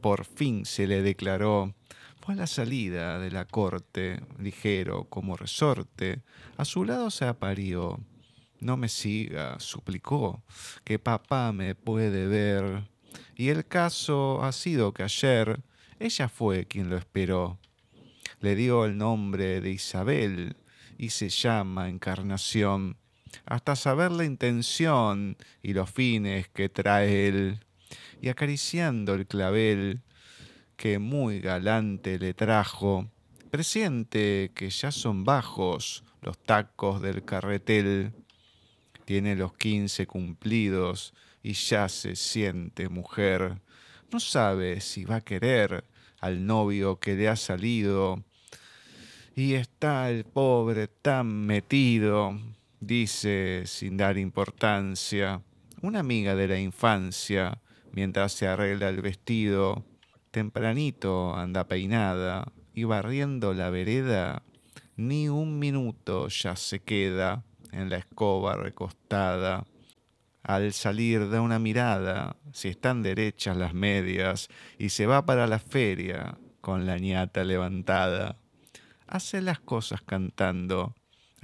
[0.00, 1.74] Por fin se le declaró
[2.22, 6.22] fue a la salida de la corte, ligero como resorte,
[6.56, 8.00] a su lado se aparió.
[8.60, 10.42] No me siga, suplicó,
[10.82, 12.88] que papá me puede ver.
[13.36, 15.60] Y el caso ha sido que ayer
[15.98, 17.58] ella fue quien lo esperó.
[18.40, 20.56] Le dio el nombre de Isabel
[20.96, 22.96] y se llama Encarnación,
[23.46, 27.60] hasta saber la intención y los fines que trae él.
[28.20, 30.00] Y acariciando el clavel,
[30.76, 33.08] que muy galante le trajo,
[33.50, 38.12] presiente que ya son bajos los tacos del carretel,
[39.04, 43.60] tiene los quince cumplidos y ya se siente mujer,
[44.10, 45.84] no sabe si va a querer
[46.20, 48.24] al novio que le ha salido,
[49.36, 52.38] y está el pobre tan metido,
[52.86, 55.42] dice sin dar importancia,
[55.82, 57.60] una amiga de la infancia,
[57.92, 59.84] mientras se arregla el vestido,
[60.30, 64.42] Tempranito anda peinada y barriendo la vereda,
[64.96, 69.64] ni un minuto ya se queda en la escoba recostada.
[70.42, 74.48] Al salir da una mirada, si están derechas las medias,
[74.78, 78.36] y se va para la feria con la ñata levantada.
[79.06, 80.94] Hace las cosas cantando,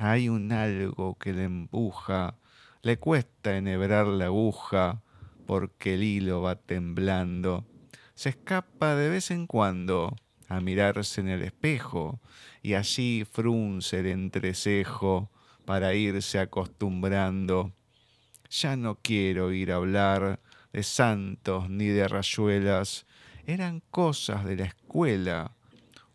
[0.03, 2.38] hay un algo que le empuja
[2.82, 5.03] Le cuesta enhebrar la aguja
[5.46, 7.66] porque el hilo va temblando.
[8.14, 10.16] Se escapa de vez en cuando
[10.48, 12.18] a mirarse en el espejo
[12.62, 15.30] y allí frunce el entrecejo
[15.66, 17.74] para irse acostumbrando.
[18.48, 20.40] Ya no quiero ir a hablar
[20.72, 23.05] de santos ni de rayuelas,
[23.44, 25.53] eran cosas de la escuela.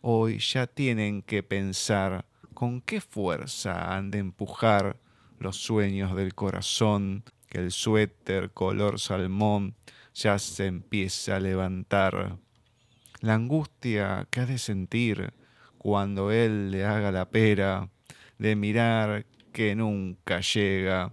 [0.02, 2.26] Hoy ya tienen que pensar
[2.56, 4.98] con qué fuerza han de empujar
[5.40, 9.76] los sueños del corazón, que el suéter color salmón
[10.14, 12.40] ya se empieza a levantar.
[13.20, 15.34] La angustia que ha de sentir
[15.78, 17.90] cuando él le haga la pera,
[18.40, 21.12] de mirar que nunca llega.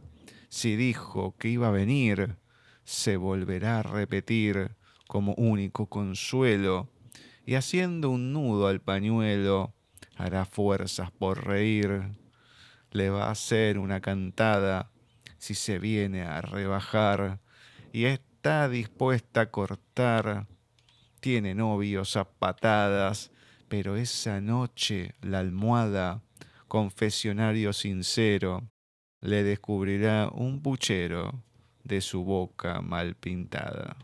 [0.48, 2.36] Si dijo que iba a venir,
[2.84, 4.76] se volverá a repetir
[5.08, 6.88] como único consuelo,
[7.44, 9.74] y haciendo un nudo al pañuelo,
[10.16, 12.02] hará fuerzas por reír.
[12.90, 14.90] Le va a hacer una cantada
[15.38, 17.40] si se viene a rebajar,
[17.92, 20.46] y está dispuesta a cortar.
[21.20, 23.32] Tiene novios a patadas,
[23.68, 26.22] pero esa noche la almohada,
[26.68, 28.68] confesionario sincero,
[29.20, 31.42] le descubrirá un puchero
[31.82, 33.96] de su boca mal pintada.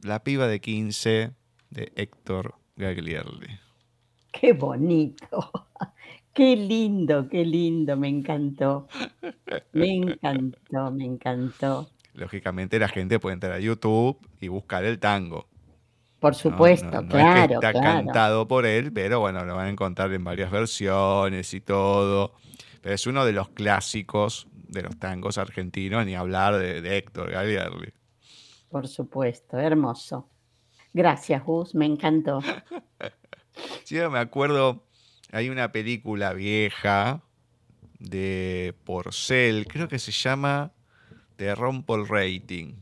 [0.00, 1.32] La piba de 15
[1.70, 3.67] de Héctor Gagliardi.
[4.32, 5.50] Qué bonito,
[6.32, 8.88] qué lindo, qué lindo, me encantó.
[9.72, 11.88] Me encantó, me encantó.
[12.14, 15.46] Lógicamente la gente puede entrar a YouTube y buscar el tango.
[16.20, 17.40] Por supuesto, no, no claro.
[17.40, 18.06] Es que está claro.
[18.06, 22.34] cantado por él, pero bueno, lo van a encontrar en varias versiones y todo.
[22.82, 27.32] Pero es uno de los clásicos de los tangos argentinos, ni hablar de, de Héctor.
[28.68, 30.28] Por supuesto, hermoso.
[30.92, 32.40] Gracias, Gus, me encantó.
[33.84, 34.84] Sí, me acuerdo,
[35.32, 37.22] hay una película vieja
[37.98, 40.72] de Porcel, creo que se llama
[41.36, 42.74] The Romple Rating.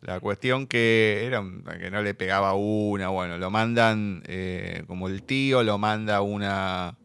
[0.00, 1.44] La cuestión que era
[1.78, 6.96] que no le pegaba una, bueno, lo mandan eh, como el tío, lo manda una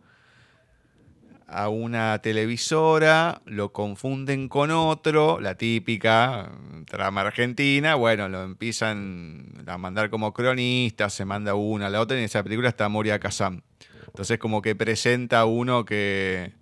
[1.47, 6.51] a una televisora, lo confunden con otro, la típica
[6.85, 12.17] trama argentina, bueno, lo empiezan a mandar como cronista, se manda una a la otra,
[12.17, 13.61] y en esa película está Moria Kazam.
[14.07, 16.53] Entonces como que presenta uno que,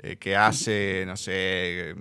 [0.00, 1.94] eh, que hace, no sé,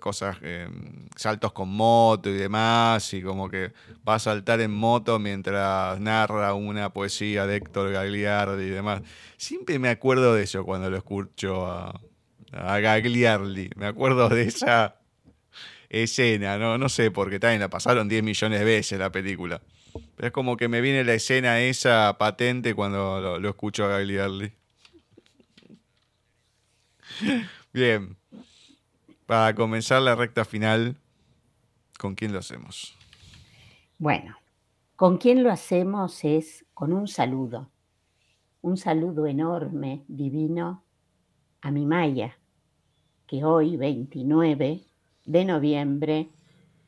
[0.00, 0.68] cosas, eh,
[1.14, 3.72] saltos con moto y demás, y como que
[4.06, 9.02] va a saltar en moto mientras narra una poesía de Héctor Gagliardi y demás.
[9.36, 12.00] Siempre me acuerdo de eso cuando lo escucho a,
[12.52, 13.70] a Gagliardi.
[13.76, 14.96] Me acuerdo de esa
[15.88, 19.62] escena, no, no sé, porque también la pasaron 10 millones de veces la película.
[20.16, 23.88] Pero es como que me viene la escena esa patente cuando lo, lo escucho a
[23.88, 24.52] Gagliardi.
[27.72, 28.16] Bien.
[29.26, 30.96] Para comenzar la recta final,
[31.98, 32.96] ¿con quién lo hacemos?
[33.98, 34.36] Bueno,
[34.96, 37.70] con quién lo hacemos es con un saludo,
[38.60, 40.84] un saludo enorme, divino,
[41.62, 42.38] a mi Maya,
[43.26, 44.82] que hoy, 29
[45.24, 46.28] de noviembre,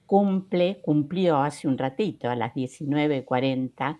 [0.04, 3.98] cumple, cumplió hace un ratito, a las 19.40,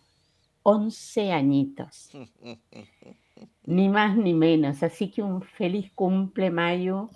[0.62, 2.11] 11 añitos.
[3.64, 4.82] Ni más ni menos.
[4.82, 7.11] Así que un feliz cumple, Mayu.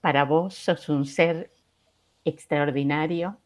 [0.00, 1.52] Para vos sos un ser
[2.24, 3.38] extraordinario.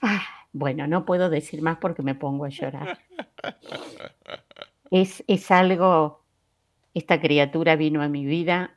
[0.00, 0.22] Ah,
[0.52, 2.98] bueno, no puedo decir más porque me pongo a llorar.
[4.94, 6.22] Es, es algo,
[6.92, 8.76] esta criatura vino a mi vida,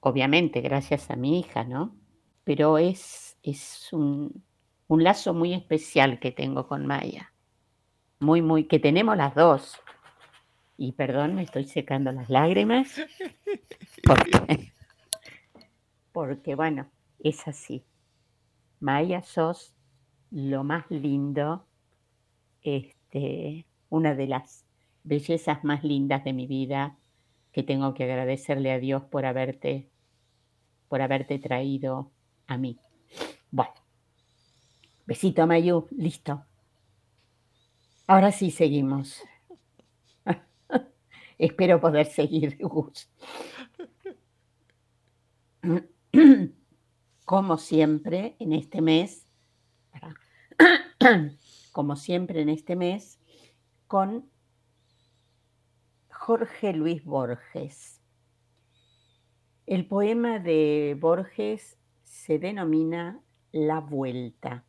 [0.00, 1.94] obviamente gracias a mi hija, ¿no?
[2.42, 4.42] Pero es, es un,
[4.88, 7.32] un lazo muy especial que tengo con Maya.
[8.18, 9.80] Muy, muy, que tenemos las dos.
[10.82, 13.02] Y perdón, me estoy secando las lágrimas.
[14.02, 14.72] Porque,
[16.12, 17.84] porque bueno, es así.
[18.80, 19.74] Maya, sos
[20.30, 21.66] lo más lindo,
[22.62, 24.64] este, una de las
[25.04, 26.96] bellezas más lindas de mi vida,
[27.52, 29.90] que tengo que agradecerle a Dios por haberte,
[30.88, 32.10] por haberte traído
[32.46, 32.78] a mí.
[33.50, 33.74] Bueno,
[35.04, 36.42] besito a Mayu, listo.
[38.06, 39.22] Ahora sí seguimos.
[41.40, 43.08] Espero poder seguir, Gus.
[47.24, 49.26] Como siempre, en este mes,
[51.72, 53.18] como siempre en este mes,
[53.86, 54.28] con
[56.10, 58.02] Jorge Luis Borges.
[59.64, 64.66] El poema de Borges se denomina La Vuelta.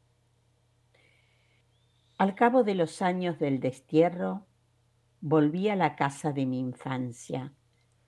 [2.17, 4.47] Al cabo de los años del destierro,
[5.22, 7.53] volví a la casa de mi infancia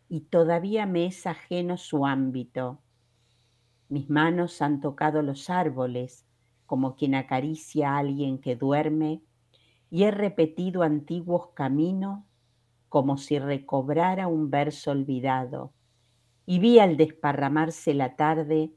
[0.10, 2.82] y todavía me es ajeno su ámbito.
[3.88, 6.26] Mis manos han tocado los árboles
[6.66, 9.22] como quien acaricia a alguien que duerme
[9.92, 12.24] y he repetido antiguos caminos
[12.90, 15.72] como si recobrara un verso olvidado
[16.48, 18.72] y vi al desparramarse la tarde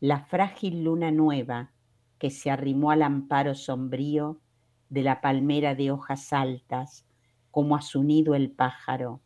[0.00, 1.72] la frágil luna nueva
[2.18, 4.40] que se arrimó al amparo sombrío
[4.88, 7.06] de la palmera de hojas altas,
[7.54, 9.20] como a su nido el pájaro.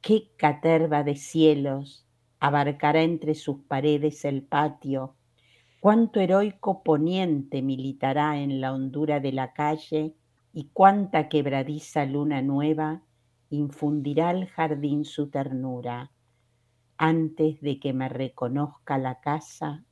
[0.00, 2.06] Qué caterva de cielos
[2.38, 5.16] abarcará entre sus paredes el patio,
[5.80, 10.14] cuánto heroico poniente militará en la hondura de la calle
[10.52, 13.02] y cuánta quebradiza luna nueva
[13.50, 16.12] infundirá al jardín su ternura
[16.96, 19.84] antes de que me reconozca la casa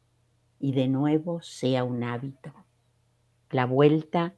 [0.60, 2.52] y de nuevo sea un hábito.
[3.50, 4.36] La vuelta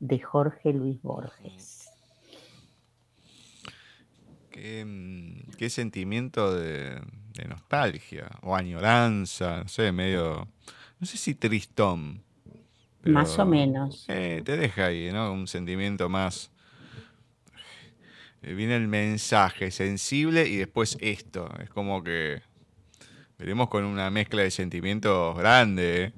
[0.00, 1.81] de Jorge Luis Borges.
[4.52, 7.00] Qué, mm, qué sentimiento de,
[7.34, 10.46] de, nostalgia o añoranza, no sé, medio,
[11.00, 12.22] no sé si tristón.
[13.00, 14.04] Pero, más o menos.
[14.08, 15.32] Eh, te deja ahí, ¿no?
[15.32, 16.52] Un sentimiento más
[18.42, 21.48] eh, viene el mensaje sensible y después esto.
[21.62, 22.42] Es como que
[23.38, 26.04] veremos con una mezcla de sentimientos grande.
[26.04, 26.12] ¿eh?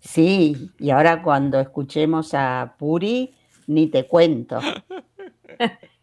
[0.00, 3.32] Sí, y ahora cuando escuchemos a Puri,
[3.68, 4.60] ni te cuento.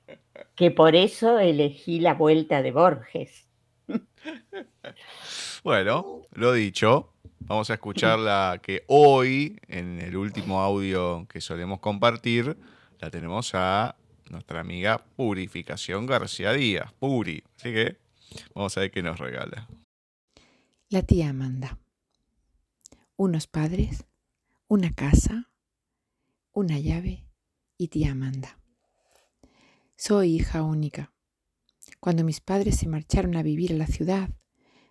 [0.56, 3.47] que por eso elegí la vuelta de Borges.
[5.64, 11.80] bueno, lo dicho, vamos a escuchar la que hoy, en el último audio que solemos
[11.80, 12.58] compartir,
[12.99, 13.95] la tenemos a
[14.30, 17.43] nuestra amiga Purificación García Díaz, Puri.
[17.58, 17.97] Así que
[18.54, 19.68] vamos a ver qué nos regala.
[20.89, 21.80] La tía Amanda.
[23.16, 24.06] Unos padres,
[24.68, 25.49] una casa,
[26.51, 27.26] una llave
[27.78, 28.58] y tía Amanda.
[30.06, 31.14] Soy hija única.
[32.01, 34.32] Cuando mis padres se marcharon a vivir a la ciudad,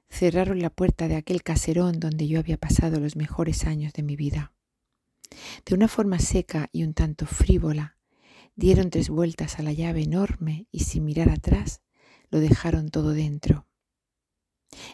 [0.08, 4.16] cerraron la puerta de aquel caserón donde yo había pasado los mejores años de mi
[4.16, 4.54] vida.
[5.66, 7.98] De una forma seca y un tanto frívola,
[8.56, 11.82] Dieron tres vueltas a la llave enorme y sin mirar atrás
[12.30, 13.66] lo dejaron todo dentro.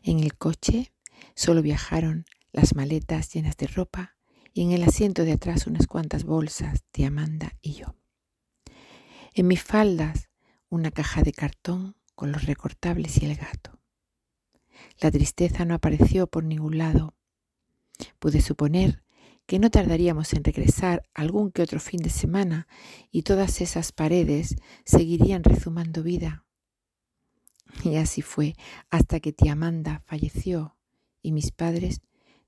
[0.02, 0.92] En el coche
[1.36, 4.16] solo viajaron las maletas llenas de ropa
[4.52, 7.97] y en el asiento de atrás unas cuantas bolsas de Amanda y yo.
[9.38, 10.28] En mis faldas
[10.68, 13.78] una caja de cartón con los recortables y el gato.
[14.98, 17.14] La tristeza no apareció por ningún lado.
[18.18, 19.04] Pude suponer
[19.46, 22.66] que no tardaríamos en regresar algún que otro fin de semana
[23.12, 26.44] y todas esas paredes seguirían rezumando vida.
[27.84, 28.56] Y así fue
[28.90, 30.76] hasta que tía Amanda falleció
[31.22, 32.00] y mis padres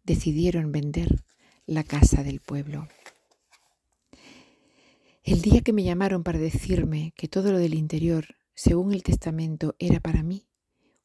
[0.03, 1.23] decidieron vender
[1.67, 2.89] la casa del pueblo.
[5.23, 9.77] El día que me llamaron para decirme que todo lo del interior, según el testamento,
[9.79, 10.49] era para mí,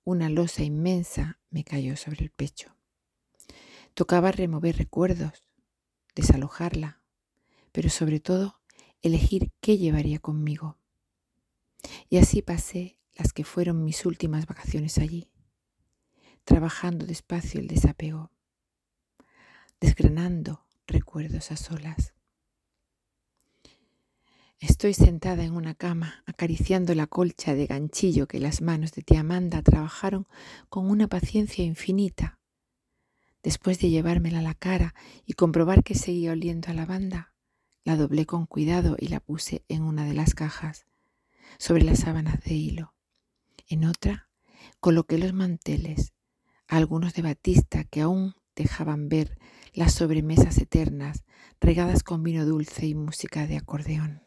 [0.05, 2.78] una losa inmensa me cayó sobre el pecho.
[3.93, 5.43] Tocaba remover recuerdos,
[6.16, 7.01] desalojarla,
[7.74, 8.61] pero sobre todo
[9.01, 10.78] elegir qué llevaría conmigo.
[12.09, 15.30] Y así pasé las que fueron mis últimas vacaciones allí,
[16.45, 18.32] trabajando despacio el desapego,
[19.82, 22.14] desgranando recuerdos a solas.
[24.60, 29.20] Estoy sentada en una cama acariciando la colcha de ganchillo que las manos de tía
[29.22, 30.28] Amanda trabajaron
[30.70, 32.39] con una paciencia infinita
[33.45, 37.32] Después de llevármela a la cara y comprobar que seguía oliendo a lavanda,
[37.84, 40.88] la doblé con cuidado y la puse en una de las cajas,
[41.60, 42.95] sobre las sábanas de hilo.
[43.68, 44.30] En otra
[44.80, 46.14] coloqué los manteles,
[46.68, 49.38] algunos de batista que aún dejaban ver
[49.74, 51.24] las sobremesas eternas
[51.62, 54.24] regadas con vino dulce y música de acordeón.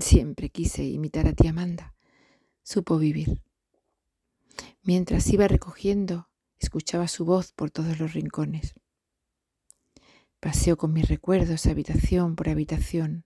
[0.00, 1.94] Siempre quise imitar a tía Amanda.
[2.62, 3.42] Supo vivir.
[4.82, 6.28] Mientras iba recogiendo
[6.58, 8.74] Escuchaba su voz por todos los rincones.
[10.40, 13.24] Paseo con mis recuerdos habitación por habitación.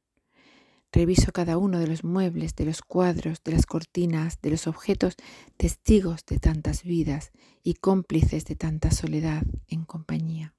[0.93, 5.15] Reviso cada uno de los muebles, de los cuadros, de las cortinas, de los objetos,
[5.57, 7.31] testigos de tantas vidas
[7.63, 10.57] y cómplices de tanta soledad en compañía.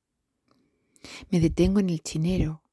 [1.29, 2.63] Me detengo en el chinero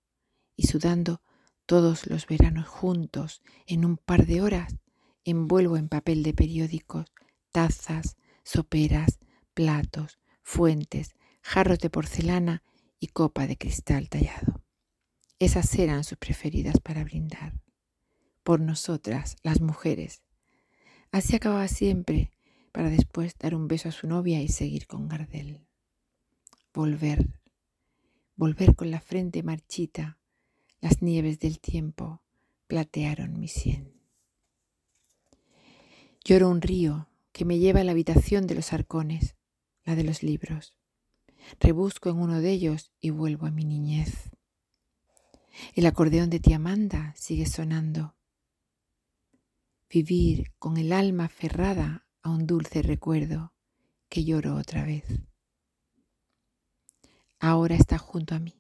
[0.55, 1.21] y sudando
[1.69, 4.79] todos los veranos juntos, en un par de horas,
[5.27, 7.13] envuelvo en papel de periódicos
[7.53, 9.19] tazas, soperas,
[9.53, 12.63] platos, fuentes, jarros de porcelana
[12.99, 14.65] y copa de cristal tallado.
[15.39, 17.61] Esas eran sus preferidas para brindar.
[18.45, 20.23] Por nosotras, las mujeres.
[21.13, 22.31] Así acababa siempre,
[22.73, 25.67] para después dar un beso a su novia y seguir con Gardel.
[26.73, 27.29] Volver,
[28.37, 30.18] volver con la frente marchita,
[30.81, 32.23] las nieves del tiempo
[32.67, 33.93] platearon mi sien.
[36.25, 39.37] Lloro un río que me lleva a la habitación de los arcones,
[39.85, 40.75] la de los libros.
[41.61, 44.31] Rebusco en uno de ellos y vuelvo a mi niñez.
[45.75, 48.15] El acordeón de tía Amanda sigue sonando.
[49.91, 53.55] Vivir con el alma aferrada a un dulce recuerdo
[54.09, 55.05] que lloro otra vez.
[57.41, 58.58] Ahora está junto a mí.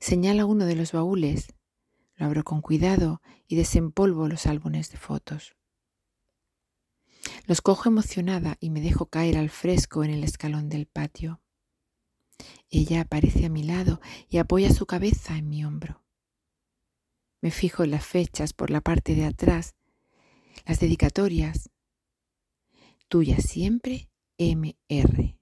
[0.00, 1.54] Señala uno de los baúles,
[2.16, 5.56] lo abro con cuidado y desempolvo los álbumes de fotos.
[7.46, 11.40] Los cojo emocionada y me dejo caer al fresco en el escalón del patio.
[12.70, 16.02] Ella aparece a mi lado y apoya su cabeza en mi hombro.
[17.40, 19.74] Me fijo en las fechas por la parte de atrás,
[20.66, 21.70] las dedicatorias.
[23.08, 24.08] Tuya siempre,
[24.38, 25.38] MR.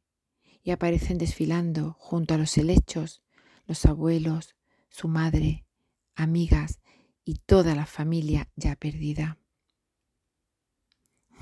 [0.64, 3.22] Y aparecen desfilando junto a los helechos
[3.66, 4.54] los abuelos,
[4.88, 5.66] su madre,
[6.14, 6.80] amigas
[7.24, 9.38] y toda la familia ya perdida.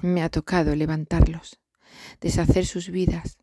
[0.03, 1.61] Me ha tocado levantarlos,
[2.21, 3.39] deshacer sus vidas,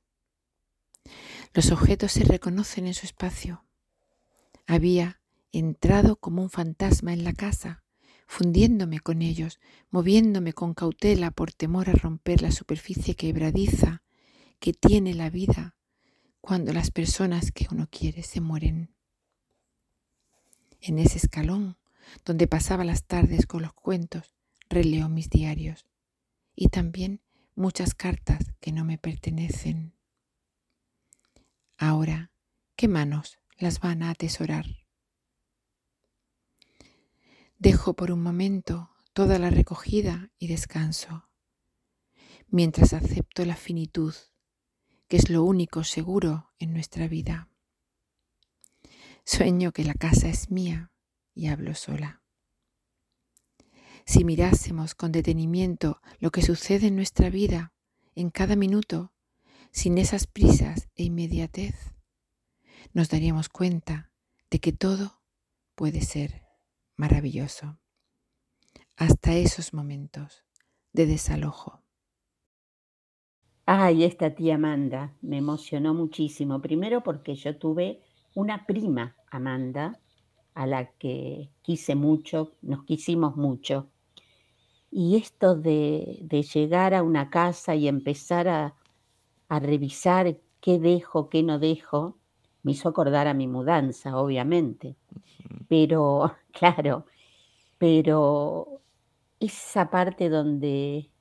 [1.54, 3.66] los objetos se reconocen en su espacio.
[4.66, 5.22] Había
[5.52, 7.84] entrado como un fantasma en la casa,
[8.28, 9.60] fundiéndome con ellos,
[9.90, 14.04] moviéndome con cautela por temor a romper la superficie quebradiza
[14.60, 15.77] que tiene la vida
[16.48, 18.96] cuando las personas que uno quiere se mueren.
[20.80, 21.76] En ese escalón,
[22.24, 24.34] donde pasaba las tardes con los cuentos,
[24.70, 25.86] releo mis diarios
[26.56, 27.22] y también
[27.54, 29.94] muchas cartas que no me pertenecen.
[31.78, 32.32] Ahora,
[32.78, 34.68] ¿qué manos las van a atesorar?
[37.60, 41.28] Dejo por un momento toda la recogida y descanso,
[42.48, 44.16] mientras acepto la finitud,
[45.08, 47.50] que es lo único seguro en nuestra vida.
[49.24, 50.92] Sueño que la casa es mía
[51.34, 52.22] y hablo sola.
[54.06, 57.74] Si mirásemos con detenimiento lo que sucede en nuestra vida
[58.16, 59.14] en cada minuto,
[59.72, 61.76] sin esas prisas e inmediatez,
[62.94, 64.12] nos daríamos cuenta
[64.50, 65.22] de que todo
[65.76, 66.44] puede ser
[66.96, 67.80] maravilloso.
[68.96, 70.46] Hasta esos momentos
[70.94, 71.87] de desalojo.
[73.68, 76.60] Ay, esta tía Amanda me emocionó muchísimo.
[76.60, 78.02] Primero porque yo tuve
[78.34, 80.00] una prima, Amanda,
[80.56, 83.90] a la que quise mucho, nos quisimos mucho.
[84.92, 88.76] Y esto de, de llegar a una casa y empezar a,
[89.50, 92.18] a revisar qué dejo, qué no dejo,
[92.64, 94.96] me hizo acordar a mi mudanza, obviamente.
[95.70, 97.06] Pero, claro,
[97.78, 98.82] pero
[99.40, 101.12] esa parte donde,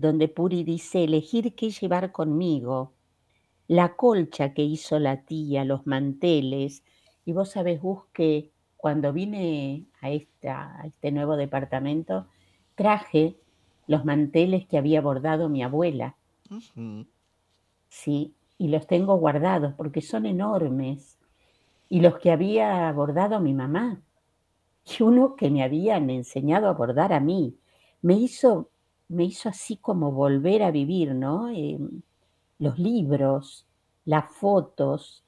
[0.00, 2.94] donde Puri dice elegir qué llevar conmigo,
[3.68, 6.82] la colcha que hizo la tía, los manteles,
[7.24, 12.26] y vos sabés, busque cuando vine a, esta, a este nuevo departamento,
[12.74, 13.36] traje
[13.86, 16.16] los manteles que había bordado mi abuela.
[17.90, 21.18] Sí, y los tengo guardados porque son enormes.
[21.88, 24.00] Y los que había bordado mi mamá.
[24.86, 27.58] Y uno que me habían enseñado a bordar a mí.
[28.00, 28.70] Me hizo,
[29.10, 31.48] me hizo así como volver a vivir, ¿no?
[31.50, 32.02] Em,
[32.58, 33.66] los libros,
[34.04, 35.24] las fotos.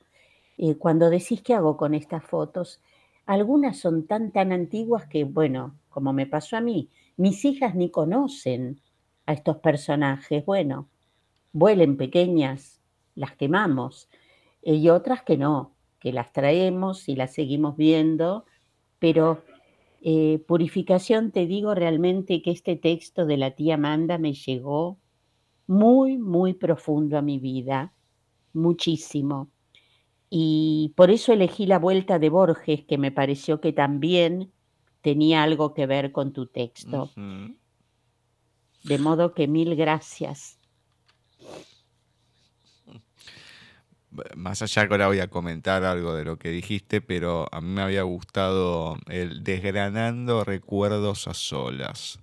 [0.57, 2.81] Eh, cuando decís qué hago con estas fotos,
[3.27, 7.91] algunas son tan, tan antiguas que, bueno, como me pasó a mí, mis hijas ni
[7.91, 8.81] conocen
[9.27, 10.45] a estos personajes.
[10.47, 10.89] Bueno,
[11.53, 12.81] vuelen pequeñas,
[13.17, 14.09] las quemamos,
[14.63, 18.47] eh, y otras que no, que las traemos y las seguimos viendo,
[19.01, 19.43] pero
[20.05, 24.99] eh, purificación, te digo realmente que este texto de la tía Amanda me llegó
[25.67, 27.93] muy, muy profundo a mi vida,
[28.53, 29.49] muchísimo.
[30.29, 34.51] Y por eso elegí la vuelta de Borges, que me pareció que también
[35.03, 37.11] tenía algo que ver con tu texto.
[38.85, 40.59] De modo que mil gracias.
[44.37, 47.69] Más allá que ahora voy a comentar algo de lo que dijiste, pero a mí
[47.69, 52.19] me había gustado el desgranando recuerdos a solas.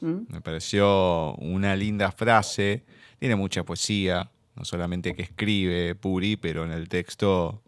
[0.00, 2.84] Me pareció una linda frase,
[3.18, 7.62] tiene mucha poesía, no solamente que escribe Puri, pero en el texto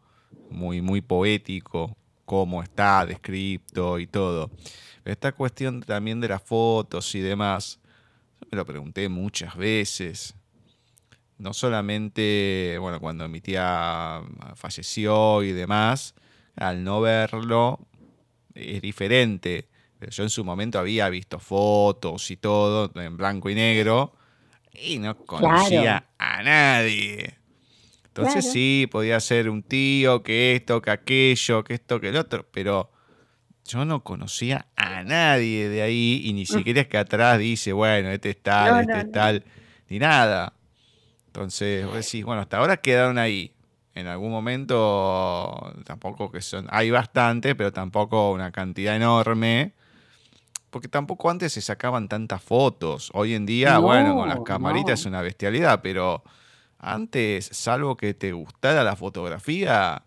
[0.51, 4.51] muy, muy poético, cómo está descrito y todo.
[5.05, 7.79] esta cuestión también de las fotos y demás,
[8.51, 10.35] me lo pregunté muchas veces
[11.39, 14.21] no solamente, bueno, cuando mi tía
[14.55, 16.15] falleció y demás,
[16.57, 17.81] al no verlo
[18.55, 19.69] es diferente.
[19.99, 24.15] Pero yo en su momento había visto fotos y todo en blanco y negro
[24.73, 27.35] y no conocía a nadie.
[28.07, 32.47] Entonces sí, podía ser un tío, que esto, que aquello, que esto, que el otro,
[32.51, 32.91] pero
[33.65, 38.11] yo no conocía a nadie de ahí y ni siquiera es que atrás dice, bueno,
[38.11, 39.13] este es tal, No, este no, es no.
[39.13, 39.45] tal,
[39.89, 40.53] ni nada.
[41.39, 43.53] Entonces, vos decís, bueno, hasta ahora quedaron ahí.
[43.95, 49.73] En algún momento, tampoco que son, hay bastante, pero tampoco una cantidad enorme.
[50.71, 53.11] Porque tampoco antes se sacaban tantas fotos.
[53.15, 54.95] Hoy en día, bueno, con las camaritas no.
[54.95, 56.25] es una bestialidad, pero
[56.81, 60.03] antes, salvo que te gustara la fotografía,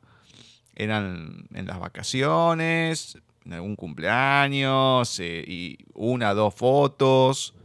[0.76, 7.56] eran en las vacaciones, en algún cumpleaños, eh, y una, dos fotos,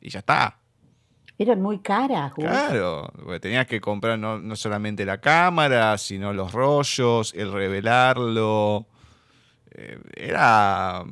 [0.00, 0.61] y ya está.
[1.42, 2.44] Eran muy caras, Gus.
[2.44, 8.86] Claro, porque tenías que comprar no, no solamente la cámara, sino los rollos, el revelarlo.
[9.72, 11.02] Eh, era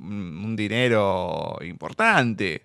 [0.00, 2.64] un dinero importante.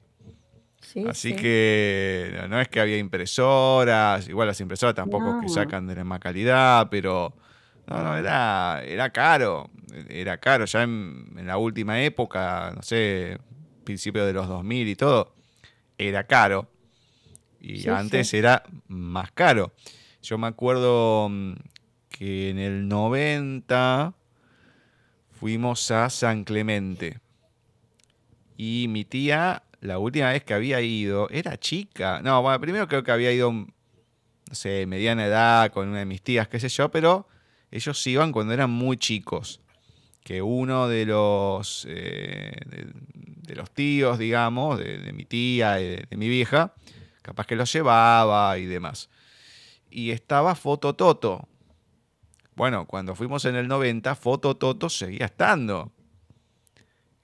[0.82, 1.36] Sí, Así sí.
[1.36, 6.04] que no, no es que había impresoras, igual las impresoras tampoco que sacan de la
[6.04, 7.36] misma calidad, pero
[7.86, 9.70] no, no, era, era caro,
[10.10, 10.66] era caro.
[10.66, 13.38] Ya en, en la última época, no sé,
[13.84, 15.36] principio de los 2000 y todo,
[16.00, 16.71] era caro.
[17.62, 18.38] Y Sí, antes sí.
[18.38, 19.72] era más caro.
[20.24, 21.54] Yo me acuerdo mm,
[22.10, 24.14] que en el 90
[25.40, 27.20] fuimos a San Clemente.
[28.58, 32.22] Y mi tía, la última vez que había ido, era chica.
[32.22, 33.68] No, bueno, primero creo que había ido, no
[34.52, 37.28] sé, mediana edad con una de mis tías, qué sé yo, pero
[37.72, 39.62] ellos iban cuando eran muy chicos.
[40.24, 45.86] Que uno de los, eh, de, de los tíos, digamos, de, de mi tía y
[45.86, 46.76] de, de mi vieja,
[47.22, 49.10] capaz que los llevaba y demás.
[49.90, 51.48] Y estaba Foto Toto.
[52.56, 55.92] Bueno, cuando fuimos en el 90, Foto Toto seguía estando.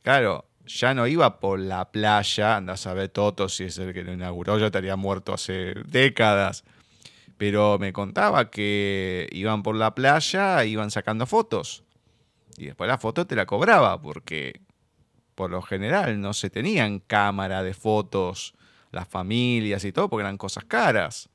[0.01, 4.03] Claro, ya no iba por la playa, andás a ver Toto si es el que
[4.03, 6.63] lo inauguró, yo estaría muerto hace décadas.
[7.37, 11.83] Pero me contaba que iban por la playa, iban sacando fotos.
[12.57, 14.61] Y después la foto te la cobraba, porque
[15.35, 18.55] por lo general no se tenían cámara de fotos,
[18.91, 21.29] las familias y todo, porque eran cosas caras.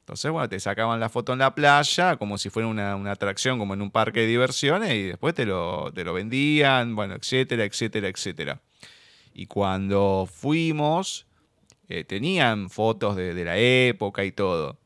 [0.00, 3.74] Entonces, bueno, te sacaban la foto en la playa como si fuera una, atracción, como
[3.74, 8.08] en un parque de diversiones, y después te lo, te lo vendían, bueno, etcétera, etcétera,
[8.08, 8.60] etcétera.
[9.32, 11.26] Y cuando fuimos,
[11.88, 14.78] eh, tenían fotos de, de la época y todo.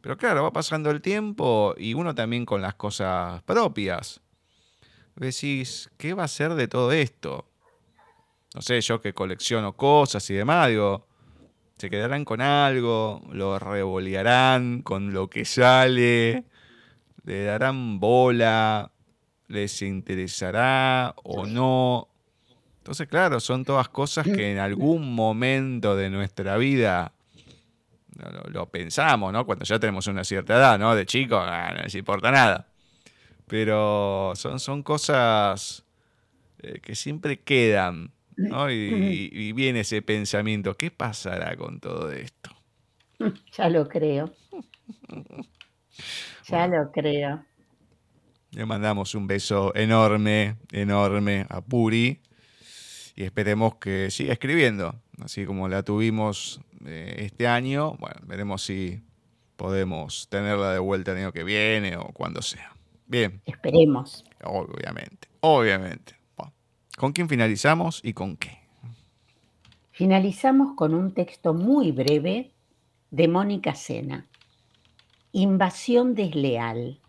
[0.00, 4.20] Pero claro, va pasando el tiempo y uno también con las cosas propias.
[5.14, 7.48] Decís, ¿qué va a ser de todo esto?
[8.56, 11.06] No sé, yo que colecciono cosas y demás, digo,
[11.76, 16.42] se quedarán con algo, lo revolearán con lo que sale,
[17.24, 18.90] le darán bola,
[19.48, 22.08] les interesará o no.
[22.78, 27.12] Entonces, claro, son todas cosas que en algún momento de nuestra vida
[28.16, 29.44] lo, lo- pensamos, ¿no?
[29.44, 30.94] Cuando ya tenemos una cierta edad, ¿no?
[30.94, 32.68] De chico, ah, no les importa nada.
[33.46, 35.84] Pero son, son cosas
[36.62, 38.70] eh, que siempre quedan, ¿no?
[38.70, 42.50] Y, y- y viene ese pensamiento, ¿qué pasará con todo esto?
[43.56, 44.30] Ya lo creo.
[46.48, 47.44] Ya lo creo.
[48.52, 52.20] Le mandamos un beso enorme, enorme a Puri
[53.14, 57.96] y esperemos que siga escribiendo, así como la tuvimos eh, este año.
[57.98, 59.00] Bueno, veremos si
[59.56, 62.72] podemos tenerla de vuelta el año que viene o cuando sea.
[63.06, 64.24] Bien, Esperemos.
[64.44, 66.16] obviamente, obviamente.
[66.96, 68.58] ¿Con quién finalizamos y con qué?
[69.90, 72.54] Finalizamos con un texto muy breve
[73.10, 74.26] de Mónica Sena.
[75.32, 77.02] Invasión desleal.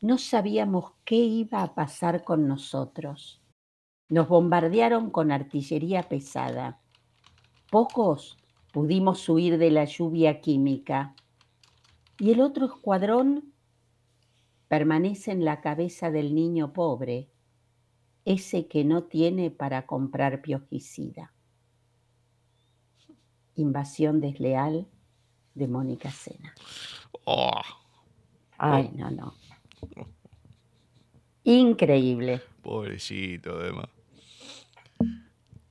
[0.00, 3.40] No sabíamos qué iba a pasar con nosotros.
[4.08, 6.80] Nos bombardearon con artillería pesada.
[7.70, 8.38] Pocos
[8.72, 11.14] pudimos huir de la lluvia química.
[12.18, 13.52] Y el otro escuadrón
[14.66, 17.30] permanece en la cabeza del niño pobre,
[18.32, 21.32] ese que no tiene para comprar piojicida.
[23.56, 24.86] Invasión desleal
[25.54, 26.54] de Mónica Sena.
[27.24, 27.60] Oh,
[28.58, 29.34] Ay, no, no.
[31.44, 32.42] Increíble.
[32.62, 33.86] pobrecito, además.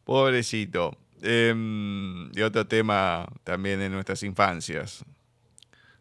[0.04, 0.98] Pobrecito.
[1.22, 5.04] Em, y otro tema también de nuestras infancias.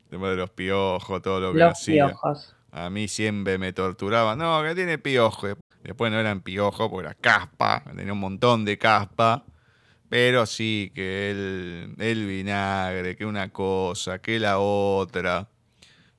[0.04, 2.06] El tema de los piojos, todo lo que Los hacía.
[2.08, 2.54] piojos.
[2.70, 4.36] A mí siempre me torturaba.
[4.36, 5.48] No, que tiene piojo.
[5.86, 7.84] Después no eran piojos, porque era caspa.
[7.94, 9.44] Tenía un montón de caspa.
[10.08, 15.48] Pero sí, que el, el vinagre, que una cosa, que la otra.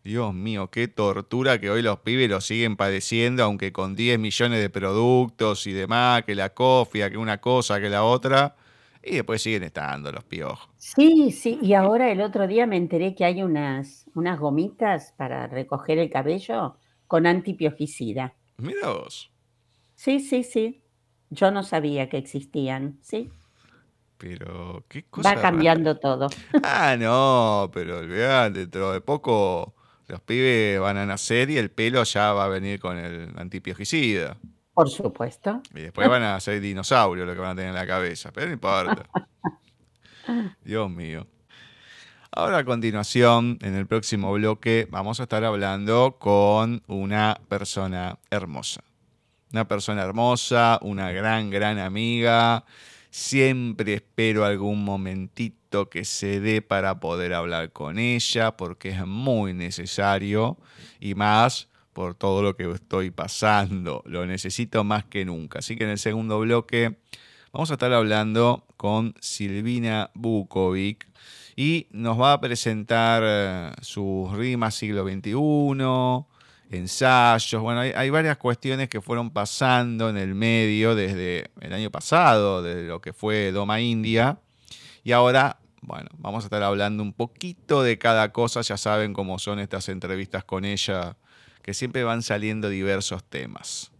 [0.03, 4.61] Dios mío, qué tortura que hoy los pibes lo siguen padeciendo, aunque con 10 millones
[4.61, 8.55] de productos y demás, que la cofia, que una cosa, que la otra.
[9.03, 10.70] Y después siguen estando los piojos.
[10.78, 11.59] Sí, sí.
[11.61, 16.09] Y ahora el otro día me enteré que hay unas, unas gomitas para recoger el
[16.09, 18.34] cabello con antipioficida.
[18.57, 19.30] Mira vos.
[19.98, 20.84] Sí, sí, sí.
[21.30, 23.30] Yo no sabía que existían, sí.
[24.18, 25.30] Pero, ¿qué cosa?
[25.30, 25.50] Va rara.
[25.50, 26.30] cambiando todo.
[26.64, 29.76] Ah, no, pero olvidate, dentro de poco
[30.08, 34.38] los pibes van a nacer y el pelo ya va a venir con el antipiojicida.
[34.74, 35.62] Por supuesto.
[35.74, 38.48] Y después van a ser dinosaurios lo que van a tener en la cabeza, pero
[38.48, 39.10] no importa.
[40.64, 41.28] Dios mío.
[42.32, 48.84] Ahora a continuación, en el próximo bloque, vamos a estar hablando con una persona hermosa.
[49.52, 52.66] Una persona hermosa, una gran, gran amiga.
[53.10, 59.54] Siempre espero algún momentito que se dé para poder hablar con ella, porque es muy
[59.54, 60.58] necesario
[61.00, 64.04] y más por todo lo que estoy pasando.
[64.06, 65.60] Lo necesito más que nunca.
[65.60, 66.98] Así que en el segundo bloque
[67.52, 71.08] vamos a estar hablando con Silvina Bukovic
[71.56, 76.37] y nos va a presentar eh, sus rimas siglo XXI,
[76.70, 77.61] ensayos.
[77.61, 82.61] Bueno, hay, hay varias cuestiones que fueron pasando en el medio desde el año pasado,
[82.61, 84.39] desde lo que fue Doma India.
[85.03, 88.61] Y ahora, bueno, vamos a estar hablando un poquito de cada cosa.
[88.61, 91.18] Ya saben cómo son estas entrevistas con ella,
[91.61, 93.91] que siempre van saliendo diversos temas.